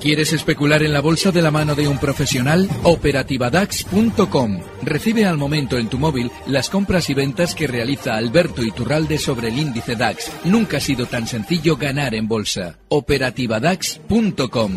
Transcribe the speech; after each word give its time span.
¿Quieres 0.00 0.32
especular 0.32 0.82
en 0.82 0.94
la 0.94 1.02
bolsa 1.02 1.30
de 1.30 1.42
la 1.42 1.50
mano 1.50 1.74
de 1.74 1.86
un 1.86 1.98
profesional? 1.98 2.66
Operativadax.com. 2.84 4.60
Recibe 4.82 5.26
al 5.26 5.36
momento 5.36 5.76
en 5.76 5.90
tu 5.90 5.98
móvil 5.98 6.30
las 6.46 6.70
compras 6.70 7.10
y 7.10 7.14
ventas 7.14 7.54
que 7.54 7.66
realiza 7.66 8.16
Alberto 8.16 8.62
Iturralde 8.62 9.18
sobre 9.18 9.48
el 9.48 9.58
índice 9.58 9.96
DAX. 9.96 10.32
Nunca 10.46 10.78
ha 10.78 10.80
sido 10.80 11.04
tan 11.04 11.26
sencillo 11.26 11.76
ganar 11.76 12.14
en 12.14 12.26
bolsa. 12.28 12.78
Operativadax.com. 12.88 14.72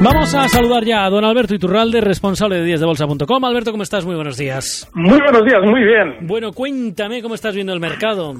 Vamos 0.00 0.32
a 0.36 0.48
saludar 0.48 0.84
ya 0.84 1.04
a 1.04 1.10
don 1.10 1.24
Alberto 1.24 1.56
Iturralde, 1.56 2.00
responsable 2.00 2.58
de 2.58 2.64
díasdebolsa.com. 2.64 3.44
Alberto, 3.44 3.72
¿cómo 3.72 3.82
estás? 3.82 4.06
Muy 4.06 4.14
buenos 4.14 4.36
días. 4.36 4.88
Muy 4.94 5.18
buenos 5.18 5.44
días, 5.44 5.60
muy 5.64 5.82
bien. 5.82 6.18
Bueno, 6.20 6.52
cuéntame 6.52 7.22
cómo 7.22 7.34
estás 7.34 7.56
viendo 7.56 7.72
el 7.72 7.80
mercado. 7.80 8.34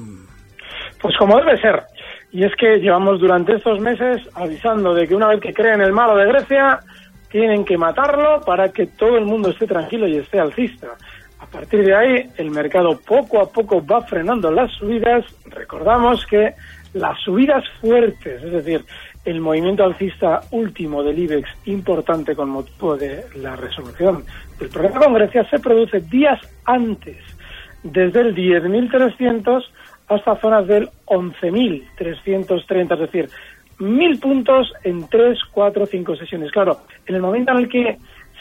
Pues 1.01 1.17
como 1.17 1.37
debe 1.37 1.59
ser. 1.59 1.83
Y 2.31 2.43
es 2.43 2.55
que 2.55 2.77
llevamos 2.77 3.19
durante 3.19 3.55
estos 3.55 3.79
meses 3.79 4.21
avisando 4.35 4.93
de 4.93 5.07
que 5.07 5.15
una 5.15 5.27
vez 5.27 5.39
que 5.39 5.53
creen 5.53 5.81
el 5.81 5.91
malo 5.91 6.15
de 6.15 6.27
Grecia, 6.27 6.79
tienen 7.29 7.63
que 7.63 7.77
matarlo 7.77 8.41
para 8.41 8.69
que 8.69 8.87
todo 8.87 9.17
el 9.17 9.25
mundo 9.25 9.49
esté 9.49 9.67
tranquilo 9.67 10.07
y 10.07 10.17
esté 10.17 10.39
alcista. 10.39 10.87
A 11.39 11.45
partir 11.45 11.85
de 11.85 11.95
ahí, 11.95 12.29
el 12.37 12.51
mercado 12.51 12.99
poco 12.99 13.41
a 13.41 13.49
poco 13.49 13.85
va 13.85 14.01
frenando 14.01 14.51
las 14.51 14.71
subidas. 14.73 15.25
Recordamos 15.45 16.25
que 16.25 16.53
las 16.93 17.19
subidas 17.21 17.63
fuertes, 17.81 18.43
es 18.43 18.51
decir, 18.51 18.83
el 19.25 19.41
movimiento 19.41 19.83
alcista 19.83 20.41
último 20.51 21.03
del 21.03 21.19
IBEX, 21.19 21.49
importante 21.65 22.35
con 22.35 22.49
motivo 22.49 22.97
de 22.97 23.25
la 23.35 23.55
resolución 23.55 24.23
del 24.59 24.69
problema 24.69 24.99
con 24.99 25.13
Grecia, 25.13 25.47
se 25.49 25.59
produce 25.59 25.99
días 26.01 26.39
antes, 26.65 27.17
desde 27.83 28.21
el 28.21 28.35
10.300 28.35 29.63
hasta 30.09 30.35
zonas 30.37 30.67
del 30.67 30.89
11.330, 31.05 32.93
es 32.93 32.99
decir, 32.99 33.29
mil 33.79 34.19
puntos 34.19 34.73
en 34.83 35.07
tres, 35.07 35.39
cuatro, 35.51 35.85
cinco 35.85 36.15
sesiones. 36.15 36.51
Claro, 36.51 36.79
en 37.05 37.15
el 37.15 37.21
momento 37.21 37.51
en 37.51 37.57
el 37.59 37.69
que 37.69 37.97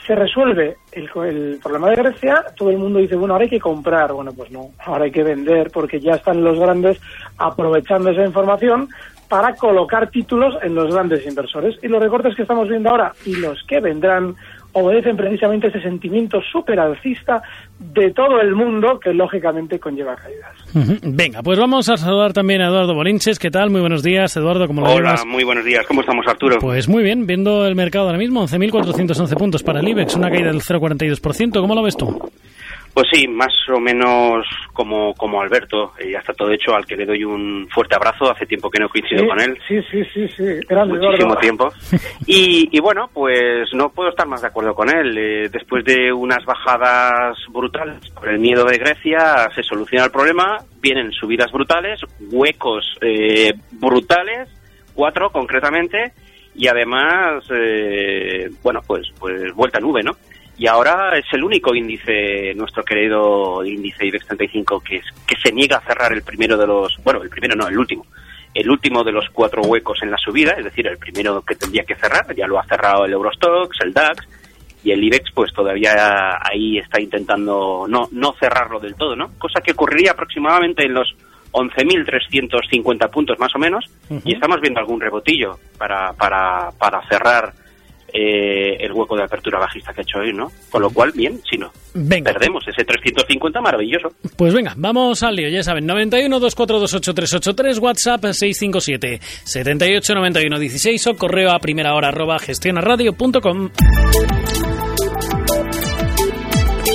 se 0.07 0.15
resuelve 0.15 0.77
el, 0.93 1.09
el, 1.25 1.61
problema 1.63 1.91
de 1.91 1.97
Grecia, 1.97 2.45
todo 2.57 2.71
el 2.71 2.79
mundo 2.79 2.99
dice, 2.99 3.17
bueno, 3.17 3.35
ahora 3.35 3.45
hay 3.45 3.51
que 3.51 3.61
comprar. 3.61 4.13
Bueno, 4.13 4.33
pues 4.33 4.51
no, 4.51 4.71
ahora 4.85 5.05
hay 5.05 5.11
que 5.11 5.23
vender 5.23 5.71
porque 5.71 6.01
ya 6.01 6.13
están 6.13 6.43
los 6.43 6.59
grandes 6.59 7.01
aprovechando 7.37 8.11
esa 8.11 8.25
información 8.25 8.89
para 9.29 9.55
colocar 9.55 10.11
títulos 10.11 10.55
en 10.63 10.75
los 10.75 10.93
grandes 10.93 11.27
inversores. 11.27 11.79
Y 11.83 11.89
los 11.89 12.03
recortes 12.03 12.35
que 12.35 12.43
estamos 12.43 12.69
viendo 12.69 12.89
ahora 12.89 13.13
y 13.27 13.37
los 13.37 13.63
que 13.65 13.81
vendrán 13.81 14.35
obedecen 14.79 15.17
precisamente 15.17 15.69
ese 15.69 15.81
sentimiento 15.81 16.41
súper 16.41 16.81
alcista 16.81 17.43
de 17.79 18.11
todo 18.13 18.41
el 18.41 18.55
mundo 18.55 18.99
que 18.99 19.13
lógicamente 19.13 19.79
conlleva 19.79 20.17
caídas. 20.17 20.53
Venga, 21.03 21.43
pues 21.43 21.59
vamos 21.59 21.89
a 21.89 21.97
saludar 21.97 22.33
también 22.33 22.61
a 22.61 22.69
Eduardo 22.69 22.95
Bolinches. 22.95 23.39
¿Qué 23.39 23.51
tal? 23.51 23.71
Muy 23.71 23.81
buenos 23.81 24.03
días, 24.03 24.37
Eduardo. 24.37 24.67
¿Cómo 24.67 24.81
lo 24.81 24.89
Hola, 24.89 25.17
muy 25.27 25.45
buenos 25.45 25.65
días. 25.65 25.87
¿Cómo 25.87 26.01
estamos, 26.01 26.27
Arturo? 26.27 26.59
Pues 26.61 26.89
muy 26.89 27.03
bien, 27.03 27.27
viendo 27.27 27.67
el 27.67 27.75
mercado 27.75 28.07
ahora 28.07 28.19
mismo, 28.19 28.47
11.411 28.47 29.37
puntos 29.37 29.63
para 29.63 29.81
el 29.81 29.89
IBEX, 29.89 30.17
una 30.17 30.31
caída 30.31 30.49
del 30.49 30.61
0,42%. 30.61 31.61
¿Cómo 31.61 31.75
lo 31.75 31.83
ves 31.83 31.97
tú? 31.97 32.31
Pues 32.99 33.11
sí, 33.13 33.29
más 33.29 33.53
o 33.73 33.79
menos 33.79 34.45
como, 34.73 35.15
como 35.15 35.41
Alberto, 35.41 35.93
y 36.05 36.11
ya 36.11 36.19
está 36.19 36.33
todo 36.33 36.51
hecho, 36.51 36.75
al 36.75 36.85
que 36.85 36.97
le 36.97 37.07
doy 37.07 37.23
un 37.23 37.69
fuerte 37.73 37.95
abrazo, 37.95 38.29
hace 38.29 38.45
tiempo 38.45 38.69
que 38.69 38.81
no 38.81 38.89
coincido 38.89 39.23
sí, 39.23 39.29
con 39.29 39.41
él. 39.41 39.57
Sí, 39.69 39.81
sí, 39.89 40.03
sí, 40.13 40.29
sí, 40.37 40.45
Grande, 40.69 40.99
muchísimo 40.99 41.37
tiempo. 41.37 41.71
Y, 42.27 42.69
y, 42.77 42.81
bueno, 42.81 43.09
pues 43.15 43.73
no 43.73 43.91
puedo 43.91 44.11
estar 44.11 44.27
más 44.27 44.43
de 44.43 44.49
acuerdo 44.49 44.75
con 44.75 44.91
él. 44.91 45.17
Eh, 45.17 45.49
después 45.49 45.85
de 45.85 46.13
unas 46.13 46.45
bajadas 46.45 47.39
brutales 47.51 48.11
por 48.11 48.29
el 48.29 48.41
miedo 48.41 48.65
de 48.65 48.79
Grecia, 48.79 49.49
se 49.55 49.63
soluciona 49.63 50.07
el 50.07 50.11
problema, 50.11 50.59
vienen 50.81 51.13
subidas 51.13 51.53
brutales, 51.53 52.01
huecos 52.33 52.85
eh, 53.01 53.53
brutales, 53.71 54.49
cuatro 54.93 55.31
concretamente, 55.31 56.15
y 56.57 56.67
además, 56.67 57.45
eh, 57.51 58.51
bueno, 58.61 58.81
pues, 58.85 59.07
pues 59.21 59.55
vuelta 59.55 59.79
a 59.79 59.81
nube, 59.81 60.03
¿no? 60.03 60.17
Y 60.59 60.67
ahora 60.67 61.17
es 61.17 61.25
el 61.33 61.45
único 61.45 61.75
índice, 61.75 62.53
nuestro 62.55 62.83
querido 62.83 63.65
índice 63.65 64.07
IBEX 64.07 64.27
35, 64.27 64.81
que, 64.81 64.97
es, 64.97 65.05
que 65.25 65.37
se 65.37 65.53
niega 65.53 65.77
a 65.77 65.87
cerrar 65.87 66.13
el 66.13 66.23
primero 66.23 66.57
de 66.57 66.67
los, 66.67 66.97
bueno, 67.05 67.23
el 67.23 67.31
primero 67.31 67.55
no, 67.55 67.69
el 67.69 67.79
último, 67.79 68.05
el 68.53 68.69
último 68.69 69.05
de 69.05 69.13
los 69.13 69.27
cuatro 69.33 69.63
huecos 69.63 70.01
en 70.03 70.11
la 70.11 70.17
subida, 70.19 70.53
es 70.53 70.65
decir, 70.65 70.87
el 70.89 70.99
primero 70.99 71.43
que 71.43 71.55
tendría 71.55 71.85
que 71.85 71.95
cerrar, 71.95 72.35
ya 72.35 72.49
lo 72.49 72.59
ha 72.59 72.65
cerrado 72.65 73.05
el 73.05 73.13
Eurostox, 73.13 73.79
el 73.85 73.93
DAX, 73.93 74.27
y 74.83 74.91
el 74.91 75.05
IBEX 75.05 75.31
pues 75.33 75.53
todavía 75.53 76.39
ahí 76.41 76.79
está 76.79 77.01
intentando 77.01 77.87
no, 77.89 78.09
no 78.11 78.35
cerrarlo 78.41 78.81
del 78.81 78.95
todo, 78.95 79.15
¿no? 79.15 79.31
Cosa 79.39 79.61
que 79.61 79.73
ocurriría 79.73 80.13
aproximadamente 80.13 80.85
en 80.85 80.95
los 80.95 81.15
11.350 81.53 83.11
puntos 83.11 83.39
más 83.39 83.55
o 83.55 83.59
menos, 83.59 83.85
uh 84.09 84.15
-huh. 84.15 84.23
y 84.25 84.35
estamos 84.35 84.61
viendo 84.61 84.81
algún 84.81 85.01
rebotillo 85.01 85.59
para, 85.79 86.13
para, 86.15 86.71
para 86.79 87.07
cerrar 87.09 87.53
eh, 88.13 88.77
el 88.81 88.93
hueco 88.93 89.17
de 89.17 89.25
apertura 89.25 89.59
bajista 89.59 89.93
que 89.93 90.01
ha 90.01 90.03
hecho 90.03 90.19
hoy, 90.19 90.33
¿no? 90.33 90.51
Con 90.71 90.83
lo 90.83 90.91
cual, 90.91 91.13
bien, 91.13 91.41
si 91.49 91.57
no, 91.57 91.71
venga. 91.95 92.33
perdemos 92.33 92.67
ese 92.67 92.85
350, 92.85 93.61
maravilloso. 93.61 94.09
Pues 94.37 94.55
venga, 94.55 94.75
vamos 94.77 95.23
al 95.23 95.37
lío, 95.37 95.49
ya 95.49 95.63
saben, 95.63 95.87
91 95.87 96.41
2428383, 96.41 97.79
WhatsApp 97.81 98.25
657 98.33 99.21
7891 99.45 100.59
16 100.59 101.07
o 101.09 101.17
correo 101.17 101.51
a 101.51 101.59
primera 101.59 101.95
hora 101.95 102.09
arroba 102.09 102.39
gestionaradio.com. 102.39 103.71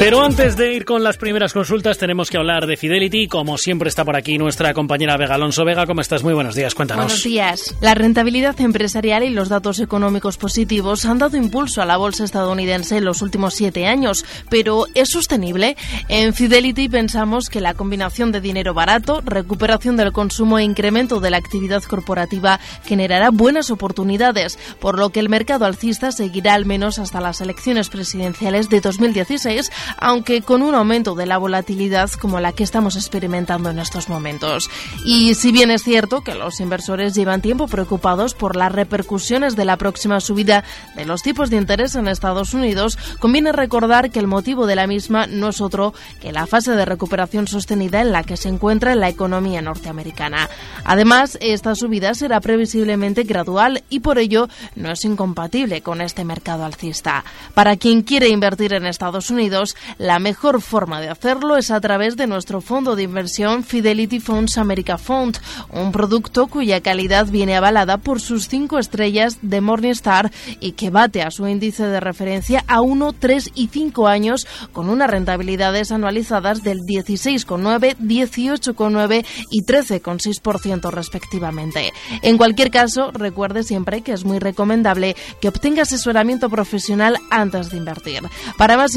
Pero 0.04 0.22
antes 0.22 0.58
de 0.58 0.74
ir 0.74 0.84
con 0.84 1.02
las 1.02 1.16
primeras 1.16 1.54
consultas 1.54 1.98
tenemos 1.98 2.30
que 2.30 2.36
hablar 2.36 2.68
de 2.68 2.76
Fidelity. 2.76 3.30
Como 3.30 3.58
siempre 3.58 3.88
está 3.88 4.04
por 4.04 4.18
aquí 4.18 4.38
nuestra 4.38 4.74
compañera 4.74 5.16
Vega 5.16 5.36
Alonso. 5.36 5.64
Vega, 5.64 5.86
¿cómo 5.86 6.02
estás? 6.02 6.24
Muy 6.24 6.34
buenos 6.34 6.56
días, 6.56 6.76
cuéntanos. 6.76 7.06
Buenos 7.06 7.24
días. 7.24 7.74
La 7.80 7.96
rentabilidad 7.96 8.60
empresarial 8.60 9.24
y 9.24 9.30
los 9.30 9.48
datos 9.48 9.80
económicos 9.80 10.36
positivos 10.36 11.06
han 11.06 11.20
dado 11.20 11.38
impulso 11.38 11.82
a 11.82 11.86
la 11.86 11.96
bolsa 11.96 12.26
estadounidense 12.26 12.98
en 12.98 13.06
los 13.06 13.22
últimos 13.22 13.54
siete 13.54 13.88
años. 13.88 14.26
Pero 14.50 14.88
¿es 14.94 15.10
sostenible? 15.12 15.78
En 16.10 16.34
Fidelity 16.34 16.90
pensamos 16.90 17.48
que 17.48 17.62
la 17.62 17.74
combinación 17.74 18.34
de 18.34 18.42
dinero 18.42 18.74
barato, 18.74 19.22
recuperación 19.24 19.96
del 19.96 20.12
consumo 20.12 20.60
e 20.60 20.64
incremento 20.64 21.22
de 21.22 21.30
la 21.30 21.38
actividad 21.38 21.82
corporativa 21.82 22.60
generará 22.84 23.30
buenas 23.30 23.72
oportunidades, 23.72 24.60
por 24.82 25.00
lo 25.00 25.12
que 25.12 25.22
el 25.22 25.30
mercado 25.30 25.64
alcista 25.64 26.12
seguirá 26.12 26.56
al 26.56 26.66
menos 26.66 27.00
hasta 27.00 27.22
las 27.22 27.40
elecciones 27.40 27.88
presidenciales 27.88 28.68
de 28.68 28.82
2016 28.82 29.72
aunque 29.98 30.42
con 30.42 30.62
un 30.62 30.76
aumento 30.76 31.16
de 31.16 31.26
la 31.26 31.38
volatilidad 31.38 32.10
como 32.12 32.40
la 32.40 32.52
que 32.52 32.64
estamos 32.64 32.96
experimentando 32.96 33.70
en 33.70 33.80
estos 33.80 34.10
momentos. 34.10 34.70
Y 35.06 35.34
si 35.36 35.52
bien 35.52 35.72
es 35.72 35.84
cierto 35.84 36.22
que 36.22 36.36
los 36.36 36.60
inversores 36.60 37.14
llevan 37.14 37.42
tiempo 37.42 37.68
preocupados 37.68 38.34
por 38.34 38.56
las 38.56 38.72
repercusiones 38.72 39.56
de 39.56 39.66
la 39.66 39.78
próxima 39.78 40.20
subida 40.20 40.64
de 40.96 41.06
los 41.06 41.22
tipos 41.22 41.50
de 41.50 41.58
interés 41.58 41.96
en 41.96 42.08
Estados 42.08 42.54
Unidos, 42.54 42.98
conviene 43.20 43.52
recordar 43.52 44.12
que 44.12 44.20
el 44.20 44.28
motivo 44.28 44.66
de 44.68 44.76
la 44.76 44.88
misma 44.88 45.28
no 45.28 45.50
es 45.50 45.62
otro 45.62 45.94
que 46.22 46.32
la 46.32 46.48
fase 46.48 46.72
de 46.72 46.86
recuperación 46.86 47.48
sostenida 47.48 48.02
en 48.02 48.12
la 48.12 48.24
que 48.24 48.38
se 48.38 48.50
encuentra 48.50 48.96
la 48.96 49.10
economía 49.10 49.62
norteamericana. 49.62 50.50
Además, 50.84 51.38
esta 51.42 51.76
subida 51.76 52.14
será 52.14 52.40
previsiblemente 52.40 53.24
gradual 53.24 53.84
y 53.90 54.00
por 54.00 54.18
ello 54.18 54.48
no 54.76 54.92
es 54.92 55.06
incompatible 55.06 55.82
con 55.82 56.02
este 56.02 56.24
mercado 56.24 56.66
alcista. 56.66 57.24
Para 57.54 57.78
quien 57.78 58.02
quiere 58.02 58.30
invertir 58.30 58.74
en 58.74 58.86
Estados 58.86 59.30
Unidos, 59.30 59.73
la 59.98 60.20
mejor 60.20 60.62
forma 60.62 61.02
de 61.02 61.10
hacerlo 61.10 61.58
es 61.58 61.72
a 61.72 61.82
través 61.82 62.16
de 62.18 62.28
nuestro 62.28 62.62
fondo 62.62 62.96
de 62.96 63.04
inversión 63.04 63.64
Fidelity 63.64 64.20
Funds 64.20 64.58
America 64.58 64.98
Fund, 64.98 65.38
un 65.72 65.92
producto 65.92 66.48
cuya 66.48 66.82
calidad 66.82 67.28
viene 67.28 67.56
avalada 67.56 67.98
por 67.98 68.22
sus 68.22 68.48
cinco 68.48 68.80
estrellas 68.80 69.40
de 69.42 69.62
Morningstar 69.62 70.32
y 70.60 70.74
que 70.74 70.90
bate 70.90 71.22
a 71.22 71.32
su 71.32 71.48
índice 71.48 71.86
de 71.88 72.00
referencia 72.00 72.64
a 72.68 72.82
1, 72.82 73.14
3 73.14 73.52
y 73.56 73.68
5 73.68 74.08
años 74.08 74.48
con 74.72 74.90
unas 74.90 75.10
rentabilidades 75.10 75.92
anualizadas 75.92 76.64
del 76.64 76.80
16,9, 76.80 77.98
18,9 77.98 79.26
y 79.52 79.64
13,6% 79.64 80.92
respectivamente. 80.92 81.92
En 82.22 82.38
cualquier 82.38 82.72
caso, 82.72 83.12
recuerde 83.12 83.64
siempre 83.64 84.02
que 84.02 84.14
es 84.14 84.26
muy 84.26 84.40
recomendable 84.40 85.16
que 85.42 85.50
obtenga 85.50 85.84
asesoramiento 85.84 86.50
profesional 86.50 87.18
antes 87.30 87.70
de 87.70 87.78
invertir. 87.78 88.22
Para 88.58 88.78
más 88.78 88.96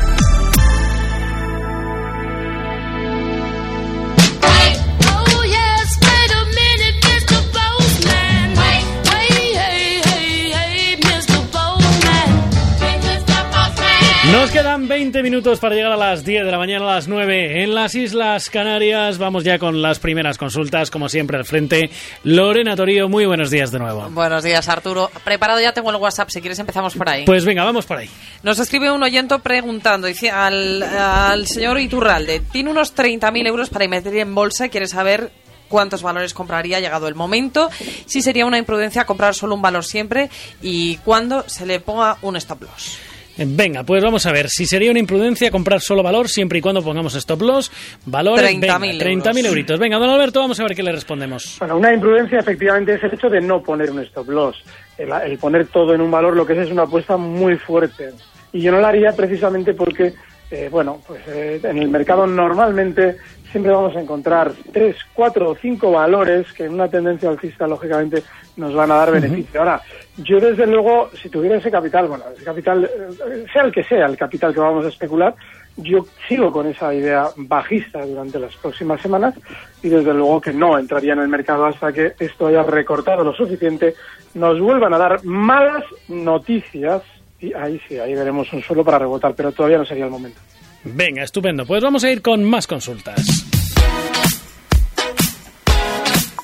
Quedan 14.75 14.89
20 14.89 15.23
minutos 15.23 15.61
para 15.61 15.77
llegar 15.77 15.93
a 15.93 15.97
las 15.97 16.25
10 16.25 16.45
de 16.45 16.51
la 16.51 16.59
mañana 16.59 16.85
a 16.85 16.95
las 16.97 17.07
9 17.07 17.63
en 17.63 17.77
las 17.77 17.95
Islas 17.95 18.51
Canarias. 18.51 19.19
Vamos 19.19 19.45
ya 19.45 19.57
con 19.57 19.81
las 19.81 20.01
primeras 20.01 20.37
consultas, 20.37 20.91
como 20.91 21.09
siempre 21.09 21.37
al 21.37 21.45
frente. 21.45 21.91
Lorena 22.25 22.75
Torío, 22.75 23.09
muy 23.09 23.25
buenos 23.25 23.51
días 23.51 23.71
de 23.71 23.79
nuevo. 23.79 24.11
Buenos 24.11 24.43
días, 24.43 24.69
Arturo. 24.69 25.13
Preparado 25.23 25.61
ya 25.61 25.73
tengo 25.73 25.91
el 25.91 25.97
WhatsApp, 25.97 26.29
si 26.31 26.41
quieres 26.41 26.59
empezamos 26.59 26.97
por 26.97 27.09
ahí. 27.09 27.25
Pues 27.25 27.45
venga, 27.45 27.63
vamos 27.63 27.87
por 27.87 27.99
ahí. 27.99 28.11
Nos 28.43 28.59
escribe 28.59 28.91
un 28.91 29.01
oyente 29.01 29.39
preguntando 29.39 30.09
dice, 30.09 30.31
al, 30.31 30.83
al 30.83 31.47
señor 31.47 31.79
Iturralde, 31.79 32.41
tiene 32.41 32.69
unos 32.69 32.97
30.000 32.97 33.47
euros 33.47 33.71
para 33.71 33.85
invertir 33.85 34.17
en 34.17 34.35
bolsa 34.35 34.67
y 34.67 34.71
quiere 34.71 34.89
saber 34.89 35.31
cuántos 35.69 36.03
valores 36.03 36.35
compraría 36.35 36.81
llegado 36.81 37.07
el 37.07 37.15
momento, 37.15 37.71
si 38.07 38.23
sería 38.23 38.45
una 38.45 38.59
imprudencia 38.59 39.05
comprar 39.05 39.37
solo 39.37 39.55
un 39.55 39.63
valor 39.63 39.85
siempre 39.85 40.31
y 40.61 40.97
cuándo 40.97 41.49
se 41.49 41.65
le 41.65 41.79
ponga 41.79 42.19
un 42.23 42.35
stop 42.35 42.63
loss. 42.63 43.14
Venga, 43.37 43.83
pues 43.83 44.03
vamos 44.03 44.25
a 44.27 44.33
ver. 44.33 44.49
Si 44.49 44.67
sería 44.67 44.91
una 44.91 45.01
imprudencia 45.01 45.51
comprar 45.51 45.81
solo 45.81 46.03
valor 46.03 46.29
siempre 46.29 46.59
y 46.59 46.63
cuando 46.63 46.83
pongamos 46.83 47.15
stop 47.17 47.43
loss, 47.43 47.73
valores 48.07 48.45
30.000 48.45 49.23
30.000 49.23 49.47
euritos. 49.47 49.79
Venga, 49.79 49.99
don 49.99 50.09
Alberto, 50.11 50.41
vamos 50.41 50.59
a 50.61 50.63
ver 50.63 50.75
qué 50.75 50.83
le 50.83 50.93
respondemos. 50.93 51.57
Bueno, 51.59 51.79
una 51.79 51.93
imprudencia 51.93 52.39
efectivamente 52.39 52.95
es 52.95 53.03
el 53.03 53.15
hecho 53.15 53.29
de 53.29 53.41
no 53.41 53.63
poner 53.63 53.91
un 53.91 54.01
stop 54.01 54.29
loss. 54.29 54.63
El, 54.97 55.11
el 55.13 55.39
poner 55.39 55.67
todo 55.67 55.95
en 55.95 56.01
un 56.01 56.11
valor 56.11 56.37
lo 56.37 56.47
que 56.47 56.53
es 56.53 56.61
es 56.61 56.71
una 56.71 56.83
apuesta 56.85 57.17
muy 57.17 57.57
fuerte. 57.57 58.13
Y 58.53 58.61
yo 58.61 58.71
no 58.71 58.81
la 58.81 58.89
haría 58.89 59.13
precisamente 59.13 59.75
porque, 59.75 60.15
eh, 60.51 60.69
bueno, 60.71 61.01
pues 61.07 61.21
eh, 61.27 61.61
en 61.65 61.79
el 61.79 61.89
mercado 61.89 62.27
normalmente 62.27 63.17
siempre 63.55 63.71
vamos 63.71 63.95
a 63.95 64.01
encontrar 64.01 64.53
tres, 64.73 64.97
cuatro 65.13 65.51
o 65.51 65.55
cinco 65.55 65.93
valores 65.93 66.53
que 66.55 66.65
en 66.65 66.75
una 66.75 66.89
tendencia 66.89 67.29
alcista, 67.29 67.69
lógicamente, 67.69 68.25
nos 68.57 68.75
van 68.75 68.91
a 68.91 68.97
dar 68.97 69.13
beneficio. 69.13 69.61
Ahora, 69.61 69.81
yo 70.17 70.41
desde 70.41 70.67
luego, 70.67 71.09
si 71.23 71.29
tuviera 71.29 71.59
ese 71.59 71.71
capital, 71.71 72.09
bueno, 72.09 72.25
ese 72.35 72.45
capital, 72.45 72.83
eh, 72.85 73.45
sea 73.53 73.63
el 73.63 73.71
que 73.71 73.85
sea 73.85 74.07
el 74.07 74.17
capital 74.17 74.53
que 74.53 74.59
vamos 74.59 74.85
a 74.85 74.89
especular, 74.89 75.37
yo 75.77 76.05
sigo 76.29 76.51
con 76.51 76.67
esa 76.67 76.93
idea 76.93 77.29
bajista 77.37 78.05
durante 78.05 78.41
las 78.41 78.57
próximas 78.57 79.01
semanas 79.01 79.37
y 79.85 79.89
desde 79.89 80.13
luego 80.13 80.41
que 80.41 80.53
no 80.53 80.77
entraría 80.77 81.13
en 81.13 81.21
el 81.21 81.29
mercado 81.29 81.67
hasta 81.67 81.93
que 81.93 82.15
esto 82.19 82.49
haya 82.49 82.65
recortado 82.65 83.23
lo 83.23 83.35
suficiente, 83.35 83.95
nos 84.35 84.59
vuelvan 84.59 84.95
a 84.95 84.99
dar 84.99 85.25
malas 85.25 85.85
noticias 86.09 87.03
y 87.39 87.53
ahí 87.53 87.81
sí, 87.87 88.01
ahí 88.01 88.17
veremos 88.17 88.53
un 88.53 88.63
suelo 88.63 88.85
para 88.85 88.99
rebotar, 88.99 89.33
pero 89.37 89.53
todavía 89.53 89.79
no 89.79 89.85
sería 89.85 90.07
el 90.07 90.11
momento. 90.11 90.41
Venga, 90.85 91.23
estupendo. 91.23 91.65
Pues 91.65 91.83
vamos 91.83 92.05
a 92.05 92.11
ir 92.11 92.21
con 92.21 92.45
más 92.45 92.67
consultas. 92.67 93.44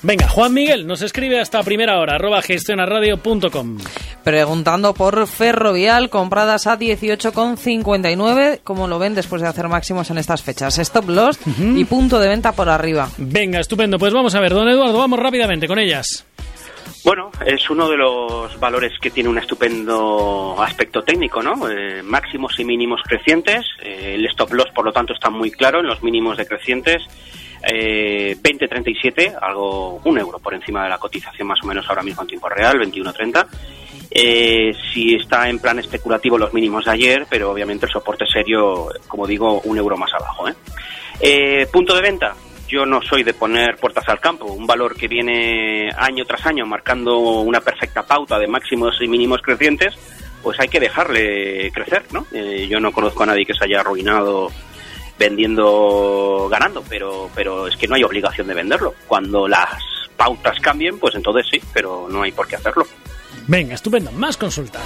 Venga, 0.03 0.27
Juan 0.27 0.51
Miguel 0.51 0.87
nos 0.87 1.03
escribe 1.03 1.39
hasta 1.39 1.61
primera 1.61 1.99
hora, 1.99 2.15
arroba 2.15 2.41
gestionarradio.com. 2.41 3.77
Preguntando 4.23 4.95
por 4.95 5.27
Ferrovial, 5.27 6.09
compradas 6.09 6.65
a 6.65 6.79
18,59, 6.79 8.61
como 8.63 8.87
lo 8.87 8.97
ven 8.97 9.13
después 9.13 9.43
de 9.43 9.47
hacer 9.47 9.67
máximos 9.67 10.09
en 10.09 10.17
estas 10.17 10.41
fechas. 10.41 10.79
Stop 10.79 11.07
loss 11.09 11.39
y 11.75 11.85
punto 11.85 12.19
de 12.19 12.29
venta 12.29 12.51
por 12.51 12.67
arriba. 12.69 13.09
Venga, 13.17 13.59
estupendo. 13.59 13.99
Pues 13.99 14.11
vamos 14.11 14.33
a 14.33 14.39
ver, 14.39 14.53
don 14.53 14.67
Eduardo, 14.67 14.97
vamos 14.97 15.19
rápidamente 15.19 15.67
con 15.67 15.77
ellas. 15.77 16.25
Bueno, 17.03 17.31
es 17.45 17.69
uno 17.69 17.89
de 17.89 17.97
los 17.97 18.59
valores 18.59 18.93
que 18.99 19.09
tiene 19.09 19.29
un 19.29 19.37
estupendo 19.37 20.55
aspecto 20.61 21.01
técnico, 21.03 21.41
¿no? 21.41 21.69
Eh, 21.69 22.03
máximos 22.03 22.59
y 22.59 22.65
mínimos 22.65 23.01
crecientes. 23.03 23.65
Eh, 23.83 24.15
el 24.15 24.25
stop 24.27 24.53
loss, 24.53 24.69
por 24.73 24.85
lo 24.85 24.91
tanto, 24.91 25.13
está 25.13 25.29
muy 25.29 25.51
claro 25.51 25.79
en 25.79 25.87
los 25.87 26.03
mínimos 26.03 26.37
decrecientes. 26.37 27.03
Eh, 27.63 28.35
20.37, 28.41 29.37
algo 29.39 30.01
un 30.03 30.17
euro 30.17 30.39
por 30.39 30.53
encima 30.53 30.83
de 30.83 30.89
la 30.89 30.97
cotización 30.97 31.47
más 31.47 31.59
o 31.63 31.67
menos 31.67 31.87
ahora 31.87 32.03
mismo 32.03 32.23
en 32.23 32.27
tiempo 32.27 32.49
real, 32.49 32.79
21.30. 32.79 33.47
Eh, 34.13 34.73
si 34.93 35.15
está 35.15 35.47
en 35.47 35.59
plan 35.59 35.79
especulativo 35.79 36.37
los 36.37 36.53
mínimos 36.53 36.83
de 36.85 36.91
ayer, 36.91 37.25
pero 37.29 37.51
obviamente 37.51 37.85
el 37.85 37.91
soporte 37.91 38.25
serio, 38.25 38.89
como 39.07 39.25
digo, 39.25 39.61
un 39.61 39.77
euro 39.77 39.95
más 39.95 40.11
abajo. 40.13 40.49
¿eh? 40.49 40.53
Eh, 41.21 41.67
punto 41.71 41.95
de 41.95 42.01
venta, 42.01 42.35
yo 42.67 42.85
no 42.85 43.01
soy 43.01 43.23
de 43.23 43.33
poner 43.33 43.77
puertas 43.77 44.07
al 44.09 44.19
campo, 44.19 44.45
un 44.45 44.67
valor 44.67 44.95
que 44.95 45.07
viene 45.07 45.89
año 45.95 46.25
tras 46.25 46.45
año 46.45 46.65
marcando 46.65 47.19
una 47.19 47.61
perfecta 47.61 48.05
pauta 48.05 48.37
de 48.37 48.47
máximos 48.47 48.97
y 48.99 49.07
mínimos 49.07 49.41
crecientes, 49.41 49.95
pues 50.43 50.59
hay 50.59 50.67
que 50.67 50.79
dejarle 50.79 51.71
crecer, 51.71 52.03
¿no? 52.11 52.25
Eh, 52.33 52.67
yo 52.69 52.79
no 52.79 52.91
conozco 52.91 53.23
a 53.23 53.27
nadie 53.27 53.45
que 53.45 53.53
se 53.53 53.63
haya 53.63 53.79
arruinado 53.79 54.49
vendiendo, 55.21 56.47
ganando, 56.49 56.83
pero, 56.89 57.29
pero 57.35 57.67
es 57.67 57.77
que 57.77 57.87
no 57.87 57.93
hay 57.93 58.03
obligación 58.03 58.47
de 58.47 58.55
venderlo. 58.55 58.95
Cuando 59.07 59.47
las 59.47 59.69
pautas 60.17 60.59
cambien, 60.59 60.97
pues 60.97 61.13
entonces 61.13 61.45
sí, 61.51 61.61
pero 61.71 62.07
no 62.09 62.23
hay 62.23 62.31
por 62.31 62.47
qué 62.47 62.55
hacerlo. 62.55 62.85
Venga, 63.47 63.75
estupendo. 63.75 64.11
Más 64.13 64.35
consultas. 64.35 64.81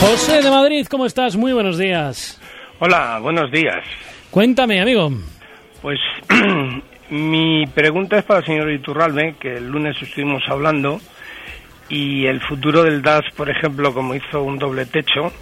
José 0.00 0.40
de 0.40 0.50
Madrid, 0.50 0.86
¿cómo 0.88 1.04
estás? 1.04 1.34
Muy 1.36 1.52
buenos 1.52 1.78
días. 1.78 2.40
Hola, 2.78 3.18
buenos 3.20 3.50
días. 3.50 3.84
Cuéntame, 4.30 4.80
amigo. 4.80 5.10
Pues 5.82 5.98
mi 7.10 7.66
pregunta 7.66 8.18
es 8.18 8.24
para 8.24 8.38
el 8.38 8.46
señor 8.46 8.70
Iturralbe, 8.70 9.34
que 9.40 9.56
el 9.56 9.66
lunes 9.68 9.96
estuvimos 10.00 10.44
hablando, 10.48 11.00
y 11.88 12.26
el 12.26 12.40
futuro 12.40 12.84
del 12.84 13.02
DAS, 13.02 13.24
por 13.36 13.50
ejemplo, 13.50 13.92
como 13.92 14.14
hizo 14.14 14.44
un 14.44 14.58
doble 14.58 14.86
techo, 14.86 15.32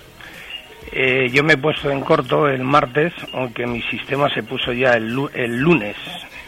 eh, 0.90 1.30
yo 1.32 1.44
me 1.44 1.54
he 1.54 1.58
puesto 1.58 1.90
en 1.90 2.00
corto 2.00 2.48
el 2.48 2.62
martes, 2.62 3.12
aunque 3.32 3.66
mi 3.66 3.82
sistema 3.82 4.28
se 4.34 4.42
puso 4.42 4.72
ya 4.72 4.94
el, 4.94 5.16
el 5.34 5.58
lunes. 5.58 5.96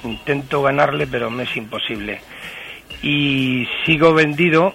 Intento 0.02 0.62
ganarle, 0.62 1.06
pero 1.06 1.30
me 1.30 1.44
es 1.44 1.56
imposible. 1.56 2.20
Y 3.02 3.68
sigo 3.84 4.12
vendido, 4.12 4.74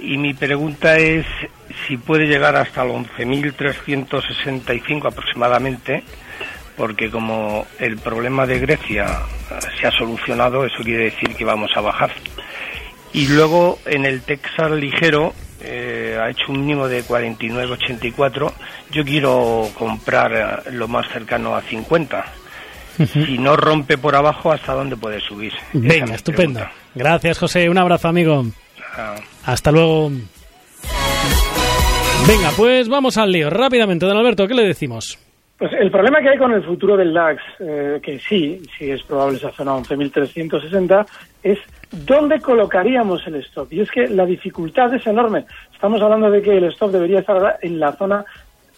y 0.00 0.16
mi 0.16 0.34
pregunta 0.34 0.96
es 0.98 1.26
si 1.86 1.96
puede 1.96 2.26
llegar 2.26 2.56
hasta 2.56 2.82
el 2.82 2.90
11.365 2.90 5.06
aproximadamente, 5.06 6.02
porque 6.76 7.10
como 7.10 7.66
el 7.78 7.96
problema 7.98 8.46
de 8.46 8.58
Grecia 8.60 9.20
se 9.78 9.86
ha 9.86 9.90
solucionado, 9.90 10.64
eso 10.64 10.82
quiere 10.82 11.04
decir 11.04 11.34
que 11.34 11.44
vamos 11.44 11.70
a 11.74 11.80
bajar. 11.80 12.12
Y 13.12 13.28
luego 13.28 13.78
en 13.86 14.04
el 14.04 14.20
Texas 14.22 14.70
ligero 14.70 15.32
eh, 15.60 16.18
ha 16.20 16.30
hecho 16.30 16.50
un 16.52 16.60
mínimo 16.60 16.88
de 16.88 17.04
49,84. 17.04 18.52
Yo 18.90 19.04
quiero 19.04 19.68
comprar 19.74 20.62
eh, 20.66 20.70
lo 20.72 20.88
más 20.88 21.06
cercano 21.12 21.54
a 21.54 21.62
50. 21.62 22.24
Si 23.12 23.38
no 23.38 23.56
rompe 23.56 23.96
por 23.96 24.16
abajo, 24.16 24.50
¿hasta 24.50 24.72
dónde 24.74 24.96
puede 24.96 25.20
subir? 25.20 25.52
Es 25.54 25.80
Venga, 25.80 26.14
estupendo. 26.16 26.58
pregunta. 26.60 26.76
Gracias, 26.96 27.38
José. 27.38 27.68
Un 27.70 27.78
abrazo, 27.78 28.08
amigo. 28.08 28.44
Ah. 28.96 29.14
Hasta 29.44 29.70
luego. 29.70 30.10
Venga, 32.26 32.50
pues 32.56 32.88
vamos 32.88 33.16
al 33.16 33.30
lío. 33.30 33.50
Rápidamente, 33.50 34.04
don 34.04 34.16
Alberto, 34.16 34.48
¿qué 34.48 34.54
le 34.54 34.64
decimos? 34.64 35.16
Pues 35.58 35.72
el 35.72 35.90
problema 35.90 36.20
que 36.20 36.28
hay 36.28 36.38
con 36.38 36.52
el 36.52 36.62
futuro 36.62 36.96
del 36.96 37.12
DAX, 37.12 37.42
eh, 37.58 37.98
que 38.00 38.20
sí, 38.20 38.62
sí 38.78 38.92
es 38.92 39.02
probable 39.02 39.38
esa 39.38 39.50
zona 39.50 39.72
11.360, 39.72 41.04
es 41.42 41.58
dónde 41.90 42.40
colocaríamos 42.40 43.26
el 43.26 43.36
stop. 43.36 43.72
Y 43.72 43.80
es 43.80 43.90
que 43.90 44.06
la 44.06 44.24
dificultad 44.24 44.94
es 44.94 45.04
enorme. 45.08 45.46
Estamos 45.74 46.00
hablando 46.00 46.30
de 46.30 46.42
que 46.42 46.56
el 46.56 46.64
stop 46.64 46.92
debería 46.92 47.18
estar 47.18 47.36
ahora 47.36 47.58
en 47.60 47.80
la 47.80 47.90
zona 47.92 48.24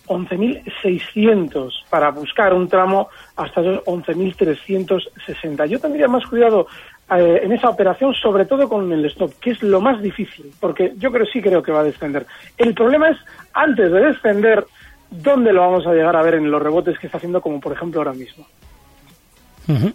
11.600 0.06 1.70
para 1.90 2.10
buscar 2.12 2.54
un 2.54 2.66
tramo 2.66 3.10
hasta 3.36 3.60
esos 3.60 3.84
11.360. 3.84 5.66
Yo 5.66 5.78
tendría 5.80 6.08
más 6.08 6.24
cuidado 6.24 6.66
eh, 7.14 7.40
en 7.42 7.52
esa 7.52 7.68
operación, 7.68 8.14
sobre 8.14 8.46
todo 8.46 8.68
con 8.70 8.90
el 8.90 9.04
stop, 9.04 9.34
que 9.38 9.50
es 9.50 9.62
lo 9.62 9.82
más 9.82 10.00
difícil, 10.00 10.50
porque 10.58 10.94
yo 10.96 11.12
creo 11.12 11.26
sí 11.26 11.42
creo 11.42 11.62
que 11.62 11.72
va 11.72 11.80
a 11.80 11.84
descender. 11.84 12.24
El 12.56 12.72
problema 12.72 13.10
es, 13.10 13.18
antes 13.52 13.92
de 13.92 14.00
descender, 14.00 14.64
¿dónde 15.10 15.52
lo 15.52 15.60
vamos 15.60 15.86
a 15.86 15.92
llegar 15.92 16.16
a 16.16 16.22
ver 16.22 16.34
en 16.34 16.50
los 16.50 16.62
rebotes 16.62 16.98
que 16.98 17.06
está 17.06 17.18
haciendo, 17.18 17.40
como 17.40 17.60
por 17.60 17.72
ejemplo 17.72 18.00
ahora 18.00 18.12
mismo? 18.12 18.46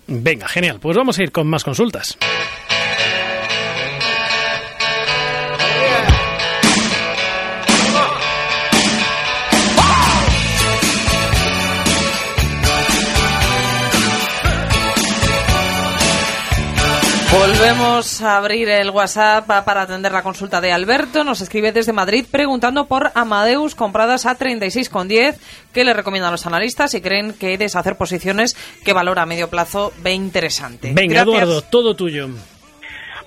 Venga, 0.08 0.48
genial. 0.48 0.80
Pues 0.82 0.96
vamos 0.96 1.20
a 1.20 1.24
ir 1.24 1.32
con 1.32 1.48
más 1.48 1.64
consultas. 1.64 2.18
Volvemos 17.40 18.22
a 18.22 18.38
abrir 18.38 18.70
el 18.70 18.90
WhatsApp 18.92 19.46
para 19.66 19.82
atender 19.82 20.10
la 20.14 20.24
consulta 20.24 20.62
de 20.62 20.72
Alberto. 20.72 21.26
Nos 21.26 21.42
escribe 21.42 21.74
desde 21.74 21.92
Madrid 21.92 22.26
preguntando 22.32 22.86
por 22.88 23.12
Amadeus 23.14 23.76
compradas 23.76 24.26
a 24.26 24.38
36,10. 24.38 25.36
¿Qué 25.74 25.84
le 25.84 25.94
recomiendan 25.94 26.32
los 26.32 26.46
analistas 26.46 26.94
y 26.94 27.02
creen 27.02 27.34
que 27.34 27.58
deshacer 27.58 27.98
posiciones 27.98 28.56
que 28.86 28.94
valora 28.94 29.24
a 29.24 29.26
medio 29.26 29.50
plazo 29.50 29.92
ve 30.02 30.14
interesante? 30.14 30.94
Venga, 30.94 31.14
Gracias. 31.26 31.28
Eduardo, 31.44 31.62
todo 31.64 31.94
tuyo. 31.94 32.30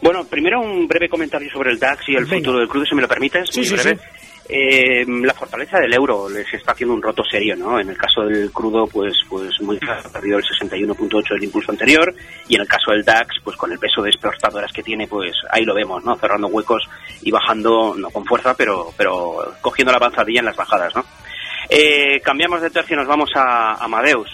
Bueno, 0.01 0.25
primero 0.25 0.61
un 0.61 0.89
breve 0.89 1.09
comentario 1.11 1.51
sobre 1.53 1.71
el 1.73 1.79
DAX 1.79 2.09
y 2.09 2.13
el 2.17 2.25
Venga. 2.25 2.37
futuro 2.39 2.59
del 2.61 2.69
crudo, 2.69 2.87
si 2.87 2.95
me 2.95 3.03
lo 3.03 3.09
permites. 3.09 3.51
Sí, 3.51 3.61
muy 3.61 3.69
sí, 3.69 3.75
breve. 3.75 3.97
sí. 3.97 4.18
Eh, 4.51 5.05
la 5.07 5.35
fortaleza 5.35 5.79
del 5.79 5.93
euro 5.93 6.27
les 6.31 6.51
está 6.55 6.73
haciendo 6.73 6.95
un 6.95 7.03
roto 7.03 7.23
serio, 7.23 7.55
¿no? 7.55 7.79
En 7.79 7.91
el 7.91 7.99
caso 7.99 8.23
del 8.23 8.51
crudo, 8.51 8.87
pues, 8.87 9.15
pues 9.29 9.61
muy 9.61 9.79
claro, 9.79 10.09
perdido 10.11 10.39
el 10.39 10.45
61.8 10.45 11.35
del 11.35 11.45
impulso 11.45 11.71
anterior 11.71 12.15
y 12.49 12.55
en 12.55 12.63
el 12.63 12.67
caso 12.67 12.93
del 12.93 13.05
DAX, 13.05 13.37
pues 13.45 13.57
con 13.59 13.71
el 13.73 13.79
peso 13.79 14.01
de 14.01 14.09
exportadoras 14.09 14.73
que 14.73 14.83
tiene, 14.83 15.07
pues 15.07 15.33
ahí 15.51 15.65
lo 15.65 15.75
vemos, 15.75 16.03
¿no? 16.03 16.17
Cerrando 16.17 16.47
huecos 16.47 16.89
y 17.21 17.31
bajando, 17.31 17.95
no 17.99 18.09
con 18.09 18.25
fuerza, 18.25 18.55
pero, 18.55 18.91
pero 18.97 19.55
cogiendo 19.61 19.93
la 19.93 19.99
avanzadilla 19.99 20.41
en 20.41 20.47
las 20.47 20.57
bajadas, 20.57 20.97
¿no? 20.97 21.05
Eh, 21.69 22.21
cambiamos 22.21 22.63
de 22.63 22.71
tercio 22.71 22.95
y 22.95 22.99
nos 22.99 23.09
vamos 23.09 23.31
a 23.35 23.85
Amadeus. 23.85 24.31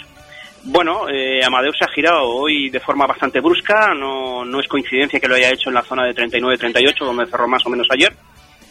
Bueno, 0.62 1.08
eh, 1.10 1.44
Amadeus 1.44 1.76
se 1.76 1.84
ha 1.84 1.92
girado 1.92 2.22
hoy 2.22 2.70
de 2.70 2.80
forma 2.80 3.06
bastante 3.06 3.40
brusca, 3.40 3.92
no, 3.94 4.44
no 4.44 4.60
es 4.60 4.68
coincidencia 4.68 5.18
que 5.18 5.28
lo 5.28 5.34
haya 5.34 5.50
hecho 5.50 5.70
en 5.70 5.74
la 5.74 5.82
zona 5.82 6.04
de 6.04 6.14
39-38, 6.14 7.04
donde 7.04 7.26
cerró 7.26 7.48
más 7.48 7.66
o 7.66 7.68
menos 7.68 7.88
ayer. 7.90 8.14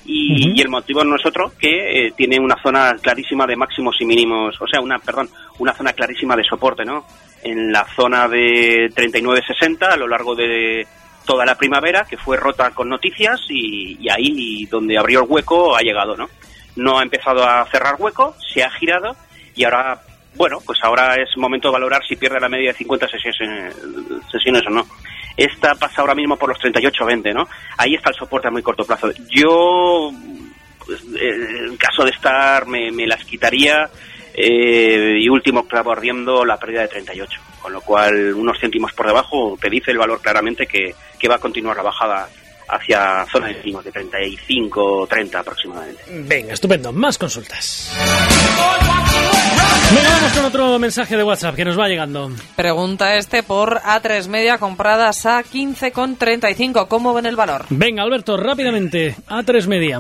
Y, 0.06 0.54
y 0.58 0.62
el 0.62 0.70
motivo 0.70 1.04
no 1.04 1.16
es 1.16 1.26
otro 1.26 1.54
que 1.58 2.08
eh, 2.08 2.14
tiene 2.16 2.40
una 2.40 2.62
zona 2.62 2.94
clarísima 3.02 3.48
de 3.48 3.56
máximos 3.56 3.96
y 4.00 4.06
mínimos, 4.06 4.56
o 4.60 4.68
sea, 4.68 4.82
una, 4.82 5.00
perdón, 5.00 5.30
una 5.60 5.74
zona 5.74 5.94
clarísima 5.94 6.36
de 6.36 6.44
soporte, 6.44 6.84
¿no? 6.84 7.06
En 7.42 7.72
la 7.72 7.86
zona 7.96 8.28
de 8.28 8.90
39-60 8.94 9.94
a 9.94 9.98
lo 9.98 10.08
largo 10.08 10.36
de 10.36 10.86
toda 11.26 11.46
la 11.46 11.56
primavera, 11.56 12.06
que 12.10 12.18
fue 12.18 12.38
rota 12.38 12.72
con 12.72 12.90
noticias 12.90 13.40
y, 13.50 13.98
y 14.00 14.10
ahí 14.10 14.66
donde 14.66 14.98
abrió 14.98 15.22
el 15.22 15.30
hueco 15.30 15.76
ha 15.76 15.82
llegado, 15.82 16.18
¿no? 16.18 16.28
No 16.76 17.00
ha 17.00 17.04
empezado 17.04 17.48
a 17.48 17.66
cerrar 17.72 17.96
hueco, 17.98 18.36
se 18.54 18.64
ha 18.64 18.70
girado 18.72 19.16
y 19.56 19.64
ahora 19.64 20.02
bueno, 20.36 20.60
pues 20.66 20.80
ahora 20.84 21.16
es 21.16 21.38
momento 21.38 21.68
de 21.68 21.74
valorar 21.74 22.02
si 22.08 22.16
pierde 22.16 22.40
la 22.40 22.50
media 22.50 22.72
de 22.72 22.78
50 22.78 23.08
sesiones, 23.08 23.76
sesiones 24.32 24.64
o 24.68 24.70
no. 24.72 24.86
Esta 25.36 25.76
pasa 25.76 26.02
ahora 26.02 26.16
mismo 26.16 26.38
por 26.38 26.50
los 26.50 26.60
38-20, 26.60 27.34
¿no? 27.34 27.48
Ahí 27.78 27.96
está 27.96 28.10
el 28.10 28.16
soporte 28.16 28.48
a 28.48 28.52
muy 28.52 28.62
corto 28.62 28.86
plazo. 28.86 29.10
Yo, 29.30 30.12
eh, 30.90 31.66
en 31.68 31.78
caso 31.78 32.04
de 32.04 32.12
estar, 32.12 32.68
me, 32.68 32.92
me 32.92 33.08
las 33.08 33.24
quitaría 33.26 33.90
eh, 34.34 35.18
y 35.20 35.30
último 35.30 35.68
clavo 35.68 35.92
ardiendo 35.92 36.44
la 36.46 36.58
pérdida 36.58 36.82
de 36.82 36.88
38. 36.90 37.40
Con 37.62 37.74
lo 37.74 37.82
cual, 37.82 38.34
unos 38.34 38.60
céntimos 38.60 38.94
por 38.94 39.08
debajo 39.08 39.58
te 39.60 39.70
dice 39.70 39.92
el 39.92 39.98
valor 39.98 40.22
claramente 40.22 40.66
que, 40.66 40.94
que 41.20 41.28
va 41.28 41.36
a 41.36 41.40
continuar 41.40 41.78
la 41.78 41.84
bajada 41.84 42.28
hacia 42.68 43.26
zonas 43.32 43.56
de 43.84 43.92
35 43.92 45.08
30 45.08 45.40
aproximadamente. 45.40 46.04
Venga, 46.10 46.54
estupendo. 46.54 46.92
Más 46.92 47.18
consultas. 47.18 47.94
Venga, 49.96 50.10
vamos 50.10 50.34
con 50.34 50.46
otro 50.46 50.80
mensaje 50.80 51.16
de 51.16 51.24
WhatsApp 51.24 51.56
que 51.56 51.66
nos 51.66 51.80
va 51.80 51.88
llegando. 51.88 52.32
Pregunta 52.56 53.16
este 53.16 53.44
por 53.44 53.80
A3 53.82 54.28
Media 54.28 54.58
compradas 54.58 55.26
a 55.28 55.44
15,35. 55.44 56.88
¿Cómo 56.88 57.14
ven 57.14 57.28
el 57.28 57.36
valor? 57.36 57.66
Venga, 57.70 58.02
Alberto, 58.02 58.36
rápidamente. 58.36 59.16
A3 59.28 59.68
Media. 59.68 60.00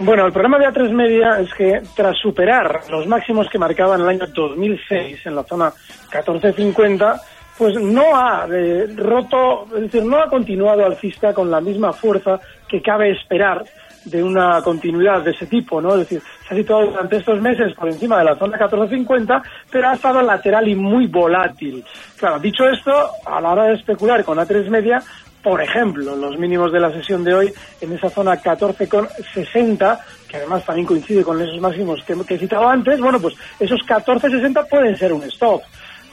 Bueno, 0.00 0.26
el 0.26 0.32
problema 0.32 0.58
de 0.58 0.66
A3 0.66 0.90
Media 0.90 1.38
es 1.38 1.54
que 1.54 1.82
tras 1.94 2.18
superar 2.18 2.80
los 2.90 3.06
máximos 3.06 3.48
que 3.48 3.58
marcaba 3.58 3.94
en 3.94 4.00
el 4.00 4.08
año 4.08 4.26
2006 4.26 5.26
en 5.26 5.36
la 5.36 5.44
zona 5.44 5.72
1450, 6.10 7.20
pues 7.56 7.74
no 7.80 8.16
ha 8.16 8.48
eh, 8.50 8.88
roto, 8.96 9.66
es 9.76 9.82
decir, 9.82 10.02
no 10.02 10.18
ha 10.18 10.28
continuado 10.28 10.84
alcista 10.84 11.32
con 11.32 11.48
la 11.48 11.60
misma 11.60 11.92
fuerza 11.92 12.40
que 12.66 12.82
cabe 12.82 13.12
esperar 13.12 13.62
de 14.04 14.22
una 14.22 14.60
continuidad 14.62 15.22
de 15.22 15.30
ese 15.30 15.46
tipo, 15.46 15.80
¿no? 15.80 15.94
Es 15.94 16.00
decir, 16.00 16.22
se 16.46 16.54
ha 16.54 16.56
situado 16.56 16.86
durante 16.86 17.16
estos 17.16 17.40
meses 17.40 17.74
por 17.74 17.88
encima 17.88 18.18
de 18.18 18.24
la 18.24 18.36
zona 18.36 18.56
1450, 18.56 19.42
pero 19.70 19.88
ha 19.88 19.94
estado 19.94 20.22
lateral 20.22 20.68
y 20.68 20.74
muy 20.74 21.06
volátil. 21.06 21.84
Claro, 22.16 22.38
dicho 22.38 22.64
esto, 22.68 22.92
a 23.24 23.40
la 23.40 23.50
hora 23.50 23.64
de 23.64 23.74
especular 23.74 24.24
con 24.24 24.38
A3 24.38 24.68
media, 24.68 25.02
por 25.42 25.60
ejemplo, 25.60 26.14
los 26.14 26.38
mínimos 26.38 26.72
de 26.72 26.80
la 26.80 26.92
sesión 26.92 27.24
de 27.24 27.34
hoy 27.34 27.52
en 27.80 27.92
esa 27.92 28.08
zona 28.08 28.40
14,60, 28.40 29.98
que 30.28 30.36
además 30.36 30.64
también 30.64 30.86
coincide 30.86 31.24
con 31.24 31.40
esos 31.40 31.60
máximos 31.60 32.02
que, 32.04 32.34
he 32.34 32.38
citado 32.38 32.68
antes, 32.68 33.00
bueno, 33.00 33.20
pues 33.20 33.34
esos 33.58 33.80
14,60 33.80 34.68
pueden 34.68 34.96
ser 34.96 35.12
un 35.12 35.22
stop 35.24 35.62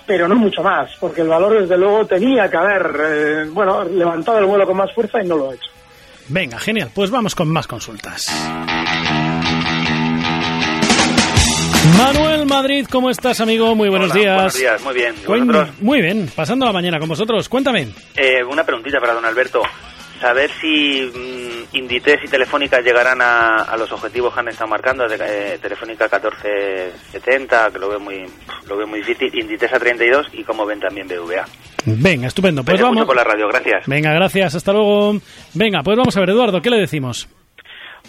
pero 0.05 0.27
no 0.27 0.33
mucho 0.33 0.63
más, 0.63 0.89
porque 0.99 1.21
el 1.21 1.27
valor 1.27 1.61
desde 1.61 1.77
luego 1.77 2.03
tenía 2.03 2.49
que 2.49 2.57
haber, 2.57 2.95
eh, 2.99 3.45
bueno, 3.51 3.83
levantado 3.83 4.39
el 4.39 4.45
vuelo 4.45 4.65
con 4.65 4.77
más 4.77 4.91
fuerza 4.91 5.21
y 5.21 5.27
no 5.27 5.37
lo 5.37 5.51
ha 5.51 5.53
hecho. 5.53 5.69
Venga, 6.29 6.59
genial. 6.59 6.91
Pues 6.93 7.09
vamos 7.11 7.35
con 7.35 7.49
más 7.49 7.67
consultas. 7.67 8.27
Manuel 11.97 12.45
Madrid, 12.45 12.85
¿cómo 12.89 13.09
estás, 13.09 13.41
amigo? 13.41 13.75
Muy 13.75 13.89
buenos 13.89 14.11
Hola, 14.11 14.19
días. 14.19 14.35
Buenos 14.35 14.57
días, 14.57 14.81
muy 14.83 14.93
bien. 14.93 15.15
Muy 15.81 16.01
bien, 16.01 16.29
pasando 16.35 16.65
la 16.65 16.71
mañana 16.71 16.99
con 16.99 17.09
vosotros. 17.09 17.49
Cuéntame. 17.49 17.87
Eh, 18.15 18.43
una 18.43 18.63
preguntita 18.63 18.99
para 18.99 19.13
don 19.13 19.25
Alberto. 19.25 19.61
Saber 20.19 20.49
si 20.59 21.01
mm, 21.01 21.75
Inditex 21.77 22.25
y 22.25 22.27
Telefónica 22.27 22.81
llegarán 22.81 23.21
a, 23.21 23.63
a 23.63 23.77
los 23.77 23.91
objetivos 23.91 24.33
que 24.33 24.39
han 24.39 24.47
estado 24.49 24.69
marcando. 24.69 25.07
De, 25.07 25.15
eh, 25.15 25.57
Telefónica 25.59 26.05
1470, 26.05 27.71
que 27.71 27.79
lo 27.79 27.89
veo 27.89 27.99
muy 27.99 28.25
lo 28.67 28.77
veo 28.77 28.87
muy 28.87 28.99
difícil. 28.99 29.31
Inditex 29.33 29.73
a 29.73 29.79
32 29.79 30.27
y 30.33 30.43
cómo 30.43 30.65
ven 30.65 30.79
también 30.79 31.07
BVA. 31.07 31.45
Venga, 31.85 32.27
estupendo. 32.27 32.63
Pues 32.63 32.81
vamos. 32.81 33.05
por 33.05 33.15
la 33.15 33.23
radio, 33.23 33.47
gracias. 33.47 33.87
Venga, 33.87 34.13
gracias. 34.13 34.55
Hasta 34.55 34.73
luego. 34.73 35.19
Venga, 35.53 35.81
pues 35.83 35.97
vamos 35.97 36.15
a 36.15 36.19
ver, 36.19 36.29
Eduardo, 36.31 36.61
¿qué 36.61 36.69
le 36.69 36.77
decimos? 36.77 37.27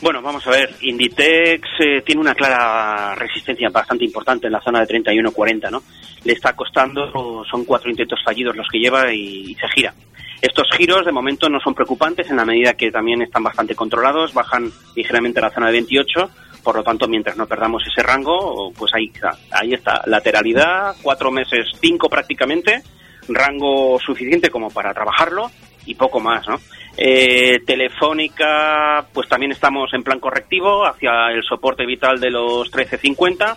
Bueno, 0.02 0.22
vamos 0.22 0.46
a 0.46 0.50
ver. 0.50 0.70
Inditex 0.80 1.68
eh, 1.80 2.02
tiene 2.04 2.20
una 2.20 2.34
clara 2.34 3.14
resistencia 3.14 3.68
bastante 3.68 4.04
importante 4.04 4.46
en 4.46 4.52
la 4.52 4.60
zona 4.60 4.80
de 4.80 4.86
31-40, 4.86 5.70
¿no? 5.70 5.82
Le 6.24 6.32
está 6.32 6.54
costando, 6.54 7.44
son 7.44 7.64
cuatro 7.64 7.90
intentos 7.90 8.18
fallidos 8.24 8.56
los 8.56 8.66
que 8.68 8.78
lleva 8.78 9.12
y, 9.12 9.54
se 9.54 9.68
gira. 9.74 9.92
Estos 10.42 10.68
giros 10.76 11.04
de 11.04 11.12
momento 11.12 11.48
no 11.48 11.60
son 11.60 11.74
preocupantes 11.74 12.30
en 12.30 12.36
la 12.36 12.44
medida 12.44 12.74
que 12.74 12.90
también 12.90 13.20
están 13.22 13.42
bastante 13.42 13.74
controlados, 13.74 14.32
bajan 14.32 14.70
ligeramente 14.96 15.38
a 15.38 15.42
la 15.42 15.50
zona 15.50 15.66
de 15.66 15.72
28, 15.72 16.30
por 16.62 16.76
lo 16.76 16.82
tanto, 16.82 17.08
mientras 17.08 17.36
no 17.36 17.46
perdamos 17.46 17.82
ese 17.86 18.02
rango, 18.02 18.72
pues 18.76 18.92
ahí 18.94 19.10
está. 19.72 20.02
Lateralidad, 20.06 20.94
cuatro 21.02 21.30
meses, 21.30 21.66
cinco 21.80 22.08
prácticamente, 22.08 22.82
rango 23.28 23.98
suficiente 23.98 24.50
como 24.50 24.70
para 24.70 24.92
trabajarlo 24.92 25.50
y 25.86 25.94
poco 25.94 26.20
más, 26.20 26.46
¿no? 26.46 26.58
Eh, 26.96 27.60
Telefónica, 27.64 29.06
pues 29.12 29.28
también 29.28 29.52
estamos 29.52 29.92
en 29.94 30.02
plan 30.02 30.20
correctivo 30.20 30.84
hacia 30.84 31.30
el 31.32 31.42
soporte 31.42 31.86
vital 31.86 32.20
de 32.20 32.30
los 32.30 32.70
13.50. 32.70 33.56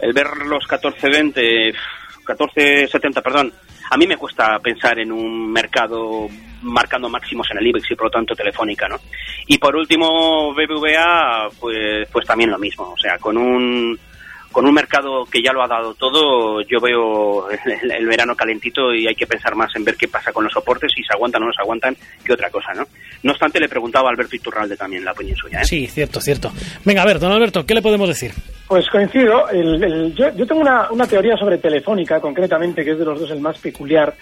El 0.00 0.12
ver 0.12 0.26
los 0.46 0.64
14.20, 0.66 1.74
14.70, 2.26 3.22
perdón, 3.22 3.52
a 3.90 3.96
mí 3.96 4.06
me 4.06 4.16
cuesta 4.16 4.58
pensar 4.58 4.98
en 4.98 5.12
un 5.12 5.52
mercado 5.52 6.28
marcando 6.62 7.08
máximos 7.08 7.46
en 7.50 7.58
el 7.58 7.66
IBEX 7.66 7.90
y 7.90 7.94
por 7.94 8.06
lo 8.06 8.10
tanto 8.10 8.34
Telefónica, 8.34 8.88
¿no? 8.88 8.96
Y 9.46 9.58
por 9.58 9.76
último, 9.76 10.54
BBVA, 10.54 11.48
pues, 11.60 12.08
pues 12.10 12.26
también 12.26 12.50
lo 12.50 12.58
mismo, 12.58 12.92
o 12.92 12.98
sea, 12.98 13.18
con 13.18 13.36
un 13.36 13.98
con 14.54 14.64
un 14.66 14.72
mercado 14.72 15.24
que 15.26 15.42
ya 15.42 15.52
lo 15.52 15.62
ha 15.62 15.68
dado 15.68 15.92
todo, 15.94 16.62
yo 16.62 16.80
veo 16.80 17.50
el, 17.50 17.90
el 17.90 18.06
verano 18.06 18.34
calentito 18.36 18.94
y 18.94 19.06
hay 19.06 19.14
que 19.14 19.26
pensar 19.26 19.54
más 19.56 19.74
en 19.76 19.84
ver 19.84 19.96
qué 19.96 20.08
pasa 20.08 20.32
con 20.32 20.44
los 20.44 20.52
soportes, 20.52 20.92
si 20.94 21.02
se 21.02 21.12
aguantan 21.12 21.42
o 21.42 21.46
no 21.46 21.52
se 21.52 21.60
aguantan, 21.60 21.96
que 22.24 22.32
otra 22.32 22.48
cosa, 22.50 22.72
¿no? 22.72 22.84
No 23.24 23.32
obstante, 23.32 23.58
le 23.60 23.68
preguntaba 23.68 24.08
a 24.08 24.12
Alberto 24.12 24.36
Iturralde 24.36 24.76
también 24.76 25.04
la 25.04 25.12
opinión 25.12 25.36
suya, 25.36 25.60
¿eh? 25.60 25.64
Sí, 25.64 25.86
cierto, 25.88 26.20
cierto. 26.20 26.52
Venga, 26.84 27.02
a 27.02 27.06
ver, 27.06 27.18
don 27.18 27.32
Alberto, 27.32 27.66
¿qué 27.66 27.74
le 27.74 27.82
podemos 27.82 28.08
decir? 28.08 28.32
Pues 28.68 28.88
coincido. 28.88 29.48
El- 29.50 29.82
el- 29.82 30.14
yo, 30.14 30.34
yo 30.36 30.46
tengo 30.46 30.60
una, 30.60 30.90
una 30.90 31.06
teoría 31.06 31.36
sobre 31.36 31.58
Telefónica, 31.58 32.20
concretamente, 32.20 32.84
que 32.84 32.92
es 32.92 32.98
de 32.98 33.04
los 33.04 33.18
dos 33.20 33.30
el 33.32 33.40
más 33.40 33.58
peculiar. 33.58 34.14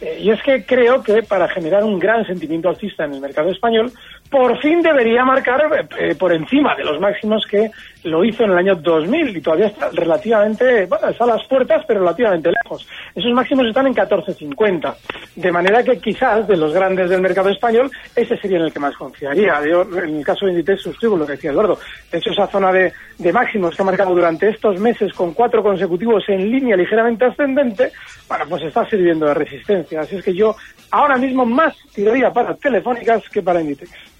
Eh, 0.00 0.20
y 0.22 0.30
es 0.30 0.42
que 0.42 0.64
creo 0.64 1.02
que 1.02 1.22
para 1.24 1.46
generar 1.48 1.84
un 1.84 1.98
gran 1.98 2.24
sentimiento 2.26 2.68
alcista 2.70 3.04
en 3.04 3.14
el 3.14 3.20
mercado 3.20 3.50
español, 3.50 3.92
por 4.30 4.58
fin 4.60 4.80
debería 4.80 5.24
marcar 5.24 5.88
eh, 5.98 6.14
por 6.14 6.32
encima 6.32 6.76
de 6.76 6.84
los 6.84 7.00
máximos 7.00 7.44
que 7.50 7.70
lo 8.04 8.24
hizo 8.24 8.44
en 8.44 8.52
el 8.52 8.58
año 8.58 8.76
2000 8.76 9.36
y 9.36 9.40
todavía 9.40 9.66
está 9.66 9.90
relativamente, 9.92 10.86
bueno, 10.86 11.08
está 11.08 11.24
a 11.24 11.26
las 11.26 11.46
puertas, 11.46 11.84
pero 11.86 12.00
relativamente 12.00 12.50
lejos. 12.50 12.86
Esos 13.14 13.32
máximos 13.32 13.66
están 13.66 13.88
en 13.88 13.94
14.50. 13.94 14.94
De 15.34 15.52
manera 15.52 15.82
que 15.82 15.98
quizás 15.98 16.46
de 16.46 16.56
los 16.56 16.72
grandes 16.72 17.10
del 17.10 17.20
mercado 17.20 17.50
español, 17.50 17.90
ese 18.14 18.36
sería 18.38 18.58
en 18.58 18.64
el 18.64 18.72
que 18.72 18.78
más 18.78 18.96
confiaría. 18.96 19.60
Yo, 19.66 19.82
en 19.82 20.18
el 20.18 20.24
caso 20.24 20.46
de 20.46 20.52
Inditex, 20.52 20.80
suscribo 20.80 21.16
lo 21.16 21.26
que 21.26 21.32
decía 21.32 21.50
Eduardo. 21.50 21.78
De 22.10 22.18
hecho, 22.18 22.30
esa 22.30 22.46
zona 22.46 22.72
de, 22.72 22.92
de 23.18 23.32
máximos 23.32 23.74
que 23.74 23.82
ha 23.82 23.84
marcado 23.84 24.14
durante 24.14 24.48
estos 24.48 24.78
meses 24.78 25.12
con 25.12 25.34
cuatro 25.34 25.62
consecutivos 25.62 26.22
en 26.28 26.50
línea 26.50 26.76
ligeramente 26.76 27.24
ascendente, 27.24 27.90
bueno, 28.28 28.44
pues 28.48 28.62
está 28.62 28.88
sirviendo 28.88 29.26
de 29.26 29.34
resistencia. 29.34 30.00
Así 30.00 30.16
es 30.16 30.24
que 30.24 30.34
yo 30.34 30.54
ahora 30.92 31.16
mismo 31.16 31.44
más 31.44 31.74
tiraría 31.92 32.30
para 32.32 32.54
telefónicas 32.54 33.28
que 33.28 33.42
para 33.42 33.60
Inditex. 33.60 34.19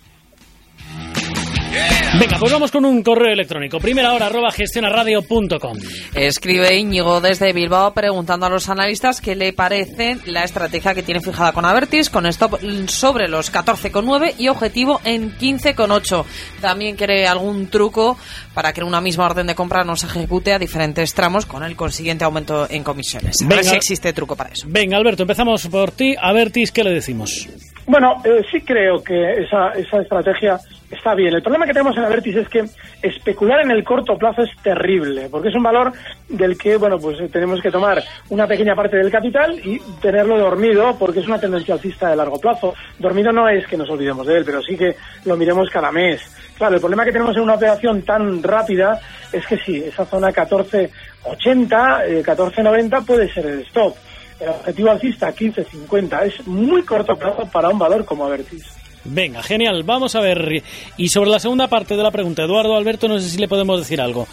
Venga, 2.19 2.39
pues 2.39 2.53
vamos 2.53 2.73
con 2.73 2.85
un 2.85 3.03
correo 3.03 3.33
electrónico. 3.33 3.79
Primera 3.79 4.13
hora, 4.13 4.27
arroba 4.27 4.51
gestionaradio.com. 4.51 5.79
Escribe 6.15 6.77
Íñigo 6.77 7.21
desde 7.21 7.53
Bilbao 7.53 7.95
preguntando 7.95 8.47
a 8.47 8.51
los 8.51 8.69
analistas 8.69 9.21
qué 9.21 9.37
le 9.37 9.53
parece 9.53 10.19
la 10.27 10.43
estrategia 10.43 10.93
que 10.93 11.05
tiene 11.05 11.21
fijada 11.21 11.53
con 11.53 11.65
Avertis, 11.65 12.11
con 12.11 12.27
stop 12.27 12.59
sobre 12.89 13.29
los 13.29 13.53
14,9 13.53 14.35
y 14.39 14.49
objetivo 14.49 15.01
en 15.05 15.37
15,8. 15.39 16.25
También 16.61 16.97
quiere 16.97 17.29
algún 17.29 17.69
truco 17.69 18.19
para 18.55 18.73
que 18.73 18.81
en 18.81 18.89
una 18.89 19.01
misma 19.01 19.27
orden 19.27 19.47
de 19.47 19.55
compra 19.55 19.85
no 19.85 19.95
se 19.95 20.07
ejecute 20.07 20.53
a 20.53 20.59
diferentes 20.59 21.15
tramos 21.15 21.47
con 21.47 21.63
el 21.63 21.77
consiguiente 21.77 22.25
aumento 22.25 22.67
en 22.69 22.83
comisiones. 22.83 23.41
A 23.43 23.47
ver 23.47 23.59
Venga. 23.59 23.71
si 23.71 23.77
existe 23.77 24.13
truco 24.13 24.35
para 24.35 24.51
eso. 24.51 24.67
Venga, 24.69 24.97
Alberto, 24.97 25.23
empezamos 25.23 25.67
por 25.69 25.93
ti. 25.93 26.17
Avertis, 26.21 26.73
¿qué 26.73 26.83
le 26.83 26.91
decimos? 26.91 27.49
Bueno, 27.91 28.23
eh, 28.25 28.45
sí 28.49 28.61
creo 28.61 29.03
que 29.03 29.43
esa, 29.43 29.73
esa 29.73 30.01
estrategia 30.01 30.61
está 30.89 31.13
bien. 31.13 31.35
El 31.35 31.43
problema 31.43 31.67
que 31.67 31.73
tenemos 31.73 31.97
en 31.97 32.05
Avertis 32.05 32.37
es 32.37 32.49
que 32.49 32.65
especular 33.03 33.63
en 33.63 33.73
el 33.73 33.83
corto 33.83 34.17
plazo 34.17 34.43
es 34.43 34.51
terrible, 34.63 35.27
porque 35.29 35.49
es 35.49 35.57
un 35.57 35.65
valor 35.65 35.91
del 36.29 36.57
que, 36.57 36.77
bueno, 36.77 37.01
pues 37.01 37.19
tenemos 37.33 37.61
que 37.61 37.73
tomar 37.73 38.01
una 38.29 38.47
pequeña 38.47 38.77
parte 38.77 38.97
del 38.97 39.11
capital 39.11 39.59
y 39.65 39.81
tenerlo 40.01 40.39
dormido, 40.39 40.97
porque 41.01 41.19
es 41.19 41.27
una 41.27 41.41
tendencia 41.41 41.75
alcista 41.75 42.11
de 42.11 42.15
largo 42.15 42.39
plazo. 42.39 42.75
Dormido 42.97 43.33
no 43.33 43.49
es 43.49 43.67
que 43.67 43.77
nos 43.77 43.91
olvidemos 43.91 44.25
de 44.25 44.37
él, 44.37 44.45
pero 44.45 44.63
sí 44.63 44.77
que 44.77 44.95
lo 45.25 45.37
miremos 45.37 45.69
cada 45.69 45.91
mes. 45.91 46.23
Claro, 46.57 46.77
el 46.77 46.81
problema 46.81 47.05
que 47.05 47.11
tenemos 47.11 47.35
en 47.35 47.43
una 47.43 47.55
operación 47.55 48.03
tan 48.03 48.41
rápida 48.41 49.01
es 49.33 49.45
que 49.49 49.57
sí, 49.57 49.83
esa 49.85 50.05
zona 50.05 50.29
1480, 50.29 52.07
eh, 52.07 52.15
1490 52.19 53.01
puede 53.01 53.29
ser 53.35 53.47
el 53.47 53.63
stop. 53.63 53.97
El 54.41 54.49
objetivo 54.49 54.91
alcista 54.91 55.27
1550 55.27 56.25
es 56.25 56.47
muy 56.47 56.83
corto 56.83 57.15
plazo 57.15 57.47
para 57.47 57.69
un 57.69 57.79
valor 57.79 58.05
como 58.07 58.25
Avertis. 58.25 58.80
Venga, 59.05 59.43
genial. 59.43 59.83
Vamos 59.85 60.15
a 60.15 60.21
ver. 60.21 60.63
Y 60.97 61.09
sobre 61.09 61.31
la 61.31 61.39
segunda 61.39 61.69
parte 61.69 61.97
de 61.97 62.03
la 62.03 62.11
pregunta, 62.11 62.43
Eduardo 62.43 62.77
Alberto, 62.77 63.09
no 63.09 63.19
sé 63.19 63.29
si 63.31 63.39
le 63.39 63.49
podemos 63.49 63.79
decir 63.79 64.01
algo. 64.01 64.27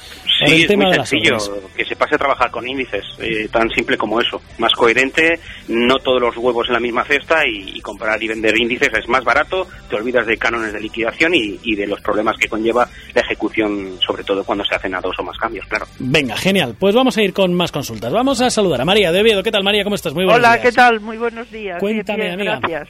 Sí, 0.45 0.53
el 0.53 0.61
es 0.61 0.67
tema 0.67 0.85
muy 0.85 0.97
de 0.97 1.05
sencillo, 1.05 1.37
que 1.75 1.85
se 1.85 1.95
pase 1.95 2.15
a 2.15 2.17
trabajar 2.17 2.51
con 2.51 2.67
índices, 2.67 3.03
eh, 3.19 3.47
tan 3.51 3.69
simple 3.71 3.97
como 3.97 4.19
eso. 4.21 4.41
Más 4.59 4.71
coherente, 4.73 5.39
no 5.69 5.97
todos 5.99 6.21
los 6.21 6.37
huevos 6.37 6.67
en 6.67 6.73
la 6.73 6.79
misma 6.79 7.03
cesta 7.05 7.41
y, 7.47 7.77
y 7.77 7.81
comprar 7.81 8.21
y 8.21 8.27
vender 8.27 8.55
índices 8.57 8.89
es 8.93 9.07
más 9.07 9.23
barato, 9.23 9.67
te 9.89 9.95
olvidas 9.95 10.27
de 10.27 10.37
cánones 10.37 10.73
de 10.73 10.79
liquidación 10.81 11.33
y, 11.33 11.59
y 11.63 11.75
de 11.75 11.87
los 11.87 11.99
problemas 12.01 12.37
que 12.37 12.47
conlleva 12.47 12.87
la 13.15 13.21
ejecución, 13.21 13.97
sobre 14.05 14.23
todo 14.23 14.43
cuando 14.43 14.63
se 14.65 14.75
hacen 14.75 14.93
a 14.93 15.01
dos 15.01 15.15
o 15.17 15.23
más 15.23 15.37
cambios, 15.37 15.65
claro. 15.65 15.87
Venga, 15.97 16.35
genial. 16.37 16.75
Pues 16.79 16.93
vamos 16.93 17.17
a 17.17 17.23
ir 17.23 17.33
con 17.33 17.53
más 17.53 17.71
consultas. 17.71 18.11
Vamos 18.11 18.41
a 18.41 18.49
saludar 18.51 18.81
a 18.81 18.85
María 18.85 19.11
de 19.11 19.21
Oviedo. 19.21 19.41
¿Qué 19.41 19.51
tal, 19.51 19.63
María? 19.63 19.83
¿Cómo 19.83 19.95
estás? 19.95 20.13
Muy 20.13 20.25
buenos 20.25 20.39
Hola, 20.39 20.53
días. 20.53 20.65
¿qué 20.65 20.71
tal? 20.71 20.99
Muy 20.99 21.17
buenos 21.17 21.49
días. 21.49 21.79
Cuéntame, 21.79 22.23
Bien, 22.23 22.33
amiga. 22.33 22.59
Gracias. 22.61 22.89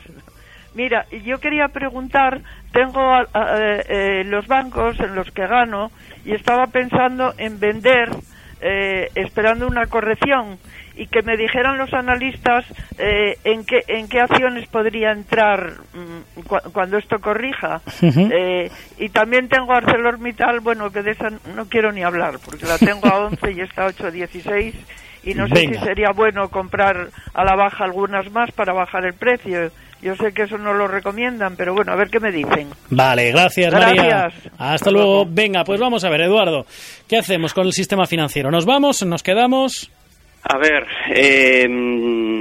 Mira, 0.77 1.07
yo 1.25 1.39
quería 1.39 1.69
preguntar, 1.69 2.39
tengo 2.71 3.01
a- 3.01 3.27
a- 3.33 3.55
eh, 3.89 4.23
los 4.25 4.45
bancos 4.45 4.99
en 4.99 5.15
los 5.15 5.31
que 5.31 5.47
gano 5.47 5.91
y 6.23 6.33
estaba 6.33 6.67
pensando 6.67 7.33
en 7.39 7.59
vender 7.59 8.09
eh, 8.61 9.09
esperando 9.15 9.67
una 9.67 9.85
corrección 9.85 10.57
y 10.95 11.05
que 11.07 11.21
me 11.21 11.37
dijeran 11.37 11.77
los 11.77 11.93
analistas 11.93 12.65
eh, 12.97 13.37
en 13.43 13.63
qué 13.65 13.83
en 13.87 14.07
qué 14.07 14.19
acciones 14.19 14.67
podría 14.67 15.11
entrar 15.11 15.73
mm, 15.93 16.41
cu- 16.41 16.71
cuando 16.73 16.97
esto 16.97 17.19
corrija. 17.19 17.81
Eh, 18.31 18.71
y 18.97 19.09
también 19.09 19.47
tengo 19.47 19.73
ArcelorMittal 19.73 20.59
bueno 20.61 20.91
que 20.91 21.03
de 21.03 21.11
esa 21.11 21.29
no 21.55 21.65
quiero 21.69 21.91
ni 21.91 22.01
hablar 22.03 22.35
porque 22.43 22.65
la 22.65 22.77
tengo 22.79 23.07
a 23.07 23.19
11 23.27 23.51
y 23.51 23.61
está 23.61 23.85
a 23.85 23.89
8.16 23.91 24.73
y 25.23 25.33
no 25.35 25.47
sé 25.47 25.53
si 25.79 25.85
sería 25.85 26.09
bueno 26.11 26.49
comprar 26.49 27.09
a 27.35 27.43
la 27.43 27.55
baja 27.55 27.83
algunas 27.83 28.31
más 28.31 28.51
para 28.53 28.73
bajar 28.73 29.05
el 29.05 29.13
precio 29.13 29.69
yo 30.01 30.15
sé 30.15 30.33
que 30.33 30.43
eso 30.43 30.57
no 30.57 30.73
lo 30.73 30.87
recomiendan 30.87 31.55
pero 31.55 31.73
bueno 31.73 31.91
a 31.91 31.95
ver 31.95 32.09
qué 32.09 32.19
me 32.19 32.31
dicen 32.31 32.69
Vale, 32.89 33.31
gracias, 33.31 33.73
María. 33.73 34.03
Gracias. 34.03 34.53
Hasta 34.57 34.91
luego. 34.91 35.25
Venga, 35.27 35.63
pues 35.63 35.79
vamos 35.79 36.03
a 36.03 36.09
ver, 36.09 36.21
Eduardo. 36.21 36.65
¿Qué 37.07 37.17
hacemos 37.17 37.53
con 37.53 37.65
el 37.65 37.73
sistema 37.73 38.05
financiero? 38.05 38.49
¿Nos 38.49 38.65
vamos? 38.65 39.05
¿Nos 39.05 39.23
quedamos? 39.23 39.91
A 40.43 40.57
ver, 40.57 40.85
eh, 41.13 41.63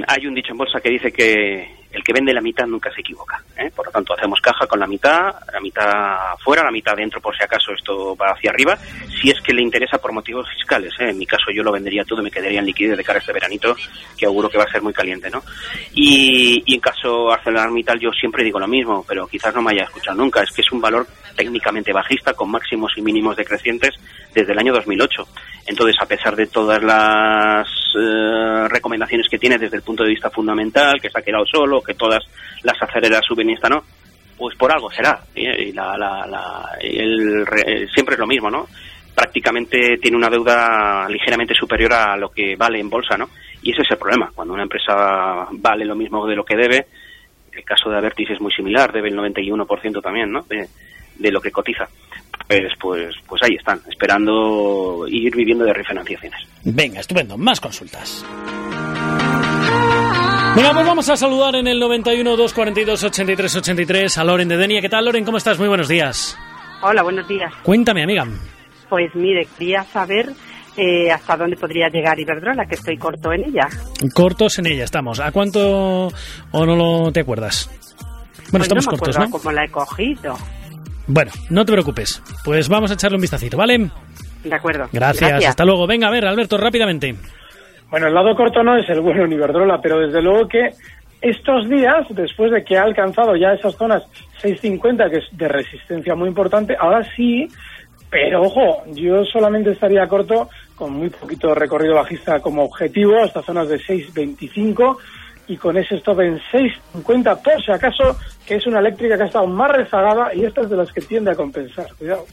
hay 0.07 0.27
un 0.27 0.33
dicho 0.33 0.51
en 0.51 0.57
bolsa 0.57 0.79
que 0.81 0.89
dice 0.89 1.11
que 1.11 1.67
el 1.97 2.03
que 2.03 2.13
vende 2.13 2.33
la 2.33 2.41
mitad 2.41 2.65
nunca 2.65 2.93
se 2.93 3.01
equivoca. 3.01 3.41
¿eh? 3.57 3.71
Por 3.75 3.87
lo 3.87 3.91
tanto, 3.91 4.13
hacemos 4.13 4.39
caja 4.39 4.67
con 4.67 4.79
la 4.79 4.87
mitad, 4.87 5.33
la 5.51 5.59
mitad 5.59 6.37
fuera, 6.43 6.63
la 6.63 6.71
mitad 6.71 6.95
dentro 6.95 7.19
por 7.19 7.35
si 7.35 7.43
acaso 7.43 7.73
esto 7.73 8.15
va 8.15 8.31
hacia 8.31 8.51
arriba. 8.51 8.77
Si 9.19 9.29
es 9.29 9.41
que 9.41 9.53
le 9.53 9.63
interesa 9.63 9.97
por 9.97 10.13
motivos 10.13 10.47
fiscales. 10.55 10.93
¿eh? 10.99 11.09
En 11.09 11.17
mi 11.17 11.25
caso 11.25 11.51
yo 11.53 11.63
lo 11.63 11.71
vendería 11.71 12.05
todo, 12.05 12.21
me 12.21 12.31
quedaría 12.31 12.59
en 12.59 12.65
liquidez 12.65 12.97
de 12.97 13.03
cara 13.03 13.17
a 13.17 13.21
este 13.21 13.33
veranito, 13.33 13.75
que 14.17 14.25
auguro 14.25 14.49
que 14.49 14.57
va 14.57 14.65
a 14.65 14.71
ser 14.71 14.81
muy 14.81 14.93
caliente. 14.93 15.29
¿no? 15.29 15.41
Y, 15.93 16.63
y 16.65 16.75
en 16.75 16.79
caso 16.79 17.31
ArcelorMittal 17.31 17.99
yo 17.99 18.11
siempre 18.11 18.43
digo 18.43 18.59
lo 18.59 18.67
mismo, 18.67 19.03
pero 19.07 19.27
quizás 19.27 19.53
no 19.55 19.61
me 19.61 19.71
haya 19.71 19.83
escuchado 19.83 20.17
nunca. 20.17 20.43
Es 20.43 20.51
que 20.51 20.61
es 20.61 20.71
un 20.71 20.81
valor 20.81 21.07
técnicamente 21.35 21.91
bajista 21.91 22.33
con 22.33 22.51
máximos 22.51 22.91
y 22.95 23.01
mínimos 23.01 23.35
decrecientes 23.35 23.95
desde 24.33 24.53
el 24.53 24.59
año 24.59 24.73
2008. 24.73 25.27
Entonces, 25.67 25.95
a 26.01 26.05
pesar 26.05 26.35
de 26.35 26.47
todas 26.47 26.81
las 26.81 27.67
eh, 27.99 28.67
recomendaciones 28.69 29.27
que 29.29 29.37
tiene 29.37 29.57
desde 29.57 29.77
el 29.77 29.83
punto 29.83 30.03
de 30.03 30.09
vista 30.09 30.29
fundamental, 30.29 30.99
que 31.01 31.09
se 31.09 31.19
ha 31.19 31.21
quedado 31.21 31.45
solo, 31.45 31.81
que 31.87 31.95
todas 31.95 32.21
las 32.63 32.79
aceleras 32.81 33.21
suben 33.27 33.49
y 33.49 33.53
esta 33.53 33.69
no, 33.69 33.83
pues 34.37 34.55
por 34.57 34.71
algo 34.71 34.91
será. 34.91 35.19
¿eh? 35.33 35.69
Y 35.69 35.71
la- 35.71 35.97
la- 35.97 36.27
la- 36.27 36.69
el 36.79 37.45
re- 37.45 37.83
eh, 37.83 37.87
siempre 37.91 38.13
es 38.13 38.19
lo 38.19 38.27
mismo, 38.27 38.51
¿no? 38.51 38.67
Prácticamente 39.15 39.97
tiene 39.99 40.15
una 40.17 40.29
deuda 40.29 41.07
ligeramente 41.09 41.55
superior 41.55 41.93
a 41.93 42.15
lo 42.17 42.29
que 42.29 42.55
vale 42.55 42.79
en 42.79 42.89
bolsa, 42.89 43.17
¿no? 43.17 43.29
Y 43.63 43.71
ese 43.71 43.81
es 43.81 43.89
el 43.91 43.97
problema. 43.97 44.31
Cuando 44.35 44.53
una 44.53 44.61
empresa 44.63 45.47
vale 45.53 45.85
lo 45.85 45.95
mismo 45.95 46.27
de 46.27 46.35
lo 46.35 46.45
que 46.45 46.55
debe, 46.55 46.85
el 47.51 47.63
caso 47.63 47.89
de 47.89 47.97
Avertis 47.97 48.29
es 48.29 48.39
muy 48.41 48.51
similar, 48.53 48.91
debe 48.93 49.09
el 49.09 49.15
91% 49.15 50.01
también, 50.03 50.31
¿no? 50.31 50.43
De, 50.43 50.67
de 51.15 51.31
lo 51.31 51.41
que 51.41 51.49
cotiza. 51.51 51.87
Pues, 52.47 52.71
pues, 52.79 53.15
pues 53.27 53.41
ahí 53.43 53.55
están, 53.55 53.81
esperando 53.89 55.05
ir 55.07 55.35
viviendo 55.35 55.65
de 55.65 55.73
refinanciaciones. 55.73 56.39
Venga, 56.63 56.99
estupendo. 56.99 57.37
Más 57.37 57.59
consultas. 57.59 58.23
Venga, 60.57 60.73
pues 60.73 60.87
vamos 60.87 61.07
a 61.09 61.15
saludar 61.15 61.55
en 61.55 61.67
el 61.67 61.79
91 61.79 62.31
242 62.35 63.03
83 63.03 63.55
83 63.57 64.17
a 64.17 64.23
Loren 64.23 64.47
de 64.47 64.57
Denia. 64.57 64.81
¿Qué 64.81 64.89
tal, 64.89 65.05
Loren? 65.05 65.23
¿Cómo 65.23 65.37
estás? 65.37 65.59
Muy 65.59 65.67
buenos 65.67 65.87
días. 65.87 66.35
Hola, 66.81 67.03
buenos 67.03 67.27
días. 67.27 67.53
Cuéntame, 67.61 68.01
amiga. 68.03 68.25
Pues 68.89 69.13
mire, 69.13 69.47
quería 69.57 69.83
saber 69.83 70.31
eh, 70.75 71.11
hasta 71.11 71.37
dónde 71.37 71.57
podría 71.57 71.89
llegar 71.89 72.19
Iberdrola, 72.19 72.65
que 72.65 72.73
estoy 72.73 72.97
corto 72.97 73.31
en 73.33 73.45
ella. 73.45 73.67
Cortos 74.15 74.57
en 74.57 74.65
ella 74.65 74.83
estamos. 74.85 75.19
¿A 75.19 75.31
cuánto 75.31 76.07
o 76.51 76.65
no 76.65 76.75
lo 76.75 77.11
te 77.11 77.19
acuerdas? 77.19 77.69
Bueno, 78.49 78.49
Pues 78.51 78.63
estamos 78.63 78.85
no 78.87 78.91
me 78.93 78.97
cortos, 78.97 79.19
¿no? 79.19 79.29
cómo 79.29 79.51
la 79.51 79.63
he 79.65 79.69
cogido. 79.69 80.35
Bueno, 81.05 81.31
no 81.51 81.65
te 81.65 81.71
preocupes. 81.71 82.21
Pues 82.43 82.67
vamos 82.67 82.89
a 82.89 82.95
echarle 82.95 83.15
un 83.17 83.21
vistacito, 83.21 83.57
¿vale? 83.57 83.91
De 84.43 84.55
acuerdo. 84.55 84.89
Gracias. 84.91 85.45
Hasta 85.45 85.65
luego. 85.65 85.85
Venga, 85.85 86.07
a 86.07 86.11
ver, 86.11 86.25
Alberto, 86.25 86.57
rápidamente. 86.57 87.15
Bueno, 87.89 88.07
el 88.07 88.13
lado 88.13 88.35
corto 88.35 88.63
no 88.63 88.75
es 88.75 88.89
el 88.89 89.01
bueno 89.01 89.25
en 89.25 89.33
Iberdrola, 89.33 89.79
pero 89.81 89.99
desde 89.99 90.21
luego 90.21 90.47
que 90.47 90.71
estos 91.21 91.69
días, 91.69 92.05
después 92.09 92.51
de 92.51 92.63
que 92.63 92.77
ha 92.77 92.83
alcanzado 92.83 93.35
ya 93.35 93.53
esas 93.53 93.75
zonas 93.75 94.03
650, 94.41 95.09
que 95.09 95.17
es 95.17 95.25
de 95.31 95.47
resistencia 95.47 96.13
muy 96.15 96.27
importante, 96.27 96.75
ahora 96.77 97.03
sí, 97.15 97.47
pero 98.09 98.41
ojo, 98.41 98.83
yo 98.93 99.23
solamente 99.25 99.71
estaría 99.71 100.07
corto 100.07 100.49
con 100.75 100.93
muy 100.93 101.09
poquito 101.09 101.55
recorrido 101.55 101.95
bajista 101.95 102.39
como 102.39 102.63
objetivo, 102.63 103.23
hasta 103.23 103.41
zonas 103.41 103.69
de 103.69 103.79
625 103.79 104.97
y 105.47 105.57
con 105.57 105.77
ese 105.77 105.95
stop 105.95 106.19
en 106.21 106.39
650 106.51 107.41
por 107.41 107.63
si 107.63 107.71
acaso, 107.71 108.17
que 108.45 108.55
es 108.55 108.67
una 108.67 108.79
eléctrica 108.79 109.17
que 109.17 109.23
ha 109.23 109.27
estado 109.27 109.47
más 109.47 109.71
rezagada 109.71 110.33
y 110.35 110.45
esta 110.45 110.61
es 110.61 110.69
de 110.69 110.77
las 110.77 110.91
que 110.91 111.01
tiende 111.01 111.31
a 111.31 111.35
compensar. 111.35 111.87
Cuidado. 111.97 112.25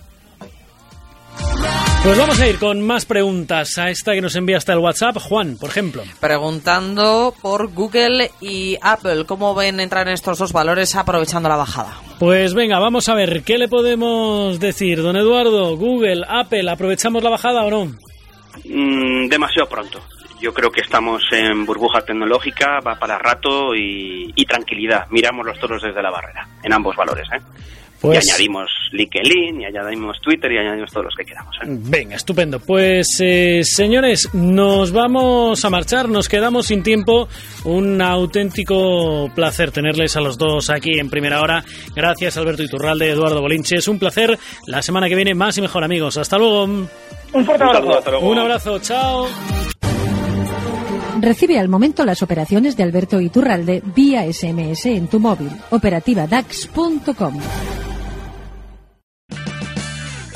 Pues 2.05 2.19
vamos 2.19 2.39
a 2.39 2.47
ir 2.47 2.59
con 2.59 2.87
más 2.87 3.07
preguntas 3.07 3.79
a 3.79 3.89
esta 3.89 4.13
que 4.13 4.21
nos 4.21 4.37
envía 4.37 4.59
hasta 4.59 4.75
el 4.75 4.79
WhatsApp. 4.79 5.17
Juan, 5.17 5.57
por 5.59 5.71
ejemplo. 5.71 6.03
Preguntando 6.21 7.33
por 7.41 7.73
Google 7.73 8.31
y 8.43 8.77
Apple, 8.83 9.25
¿cómo 9.25 9.55
ven 9.55 9.81
entrar 9.81 10.07
en 10.07 10.13
estos 10.13 10.37
dos 10.37 10.53
valores 10.53 10.95
aprovechando 10.97 11.49
la 11.49 11.57
bajada? 11.57 11.95
Pues 12.19 12.53
venga, 12.53 12.79
vamos 12.79 13.09
a 13.09 13.15
ver, 13.15 13.43
¿qué 13.43 13.57
le 13.57 13.69
podemos 13.69 14.61
decir, 14.61 15.01
don 15.01 15.17
Eduardo? 15.17 15.79
Google, 15.79 16.27
Apple, 16.29 16.71
¿aprovechamos 16.71 17.23
la 17.23 17.31
bajada 17.31 17.65
o 17.65 17.71
no? 17.71 17.87
Mm, 18.67 19.29
demasiado 19.29 19.67
pronto. 19.71 19.99
Yo 20.43 20.53
creo 20.53 20.71
que 20.71 20.83
estamos 20.83 21.23
en 21.33 21.65
burbuja 21.65 22.03
tecnológica, 22.03 22.81
va 22.87 22.97
para 22.97 23.19
rato 23.19 23.75
y, 23.75 24.31
y 24.37 24.45
tranquilidad. 24.45 25.07
Miramos 25.09 25.47
los 25.47 25.59
toros 25.59 25.81
desde 25.83 26.03
la 26.03 26.11
barrera, 26.11 26.47
en 26.63 26.75
ambos 26.75 26.95
valores. 26.97 27.27
¿eh? 27.35 27.41
Pues- 28.05 28.27
Y 28.27 28.31
añadimos 28.31 28.71
LinkedIn, 28.93 29.63
y 29.63 29.65
añadimos 29.65 30.21
Twitter, 30.21 30.53
y 30.53 30.59
añadimos 30.59 30.91
todos 30.93 31.07
los 31.07 31.15
que 31.15 31.25
queramos. 31.25 31.57
¿eh? 31.63 31.67
Venga, 31.67 32.17
estupendo. 32.17 32.61
Pues 32.61 33.09
eh, 33.21 33.63
señores, 33.65 34.29
nos 34.35 34.93
vamos 34.93 35.65
a 35.65 35.71
marchar, 35.71 36.09
nos 36.11 36.29
quedamos 36.29 36.67
sin 36.67 36.83
tiempo. 36.83 37.29
Un 37.65 38.03
auténtico 38.03 39.31
placer 39.35 39.71
tenerles 39.71 40.17
a 40.17 40.21
los 40.21 40.37
dos 40.37 40.69
aquí 40.69 40.99
en 41.01 41.09
primera 41.09 41.41
hora. 41.41 41.65
Gracias 41.97 42.37
Alberto 42.37 42.63
Iturralde, 42.63 43.09
Eduardo 43.11 43.41
Bolinche. 43.41 43.77
Es 43.77 43.89
un 43.89 43.99
placer. 43.99 44.39
La 44.67 44.83
semana 44.83 45.09
que 45.09 45.15
viene 45.17 45.35
más 45.35 45.57
y 45.57 45.63
mejor 45.63 45.83
amigos. 45.83 46.19
Hasta 46.19 46.37
luego. 46.37 46.65
Un 46.65 47.45
fuerte 47.45 47.65
abrazo. 47.65 48.21
Un 48.21 48.39
abrazo, 48.39 48.79
chao. 48.81 49.27
Recibe 51.21 51.59
al 51.59 51.69
momento 51.69 52.05
las 52.05 52.23
operaciones 52.23 52.77
de 52.77 52.83
Alberto 52.83 53.19
Iturralde 53.21 53.83
vía 53.95 54.31
SMS 54.31 54.85
en 54.87 55.09
tu 55.09 55.19
móvil. 55.21 55.49
Operativa 55.71 56.27
DAX.com. 56.27 57.41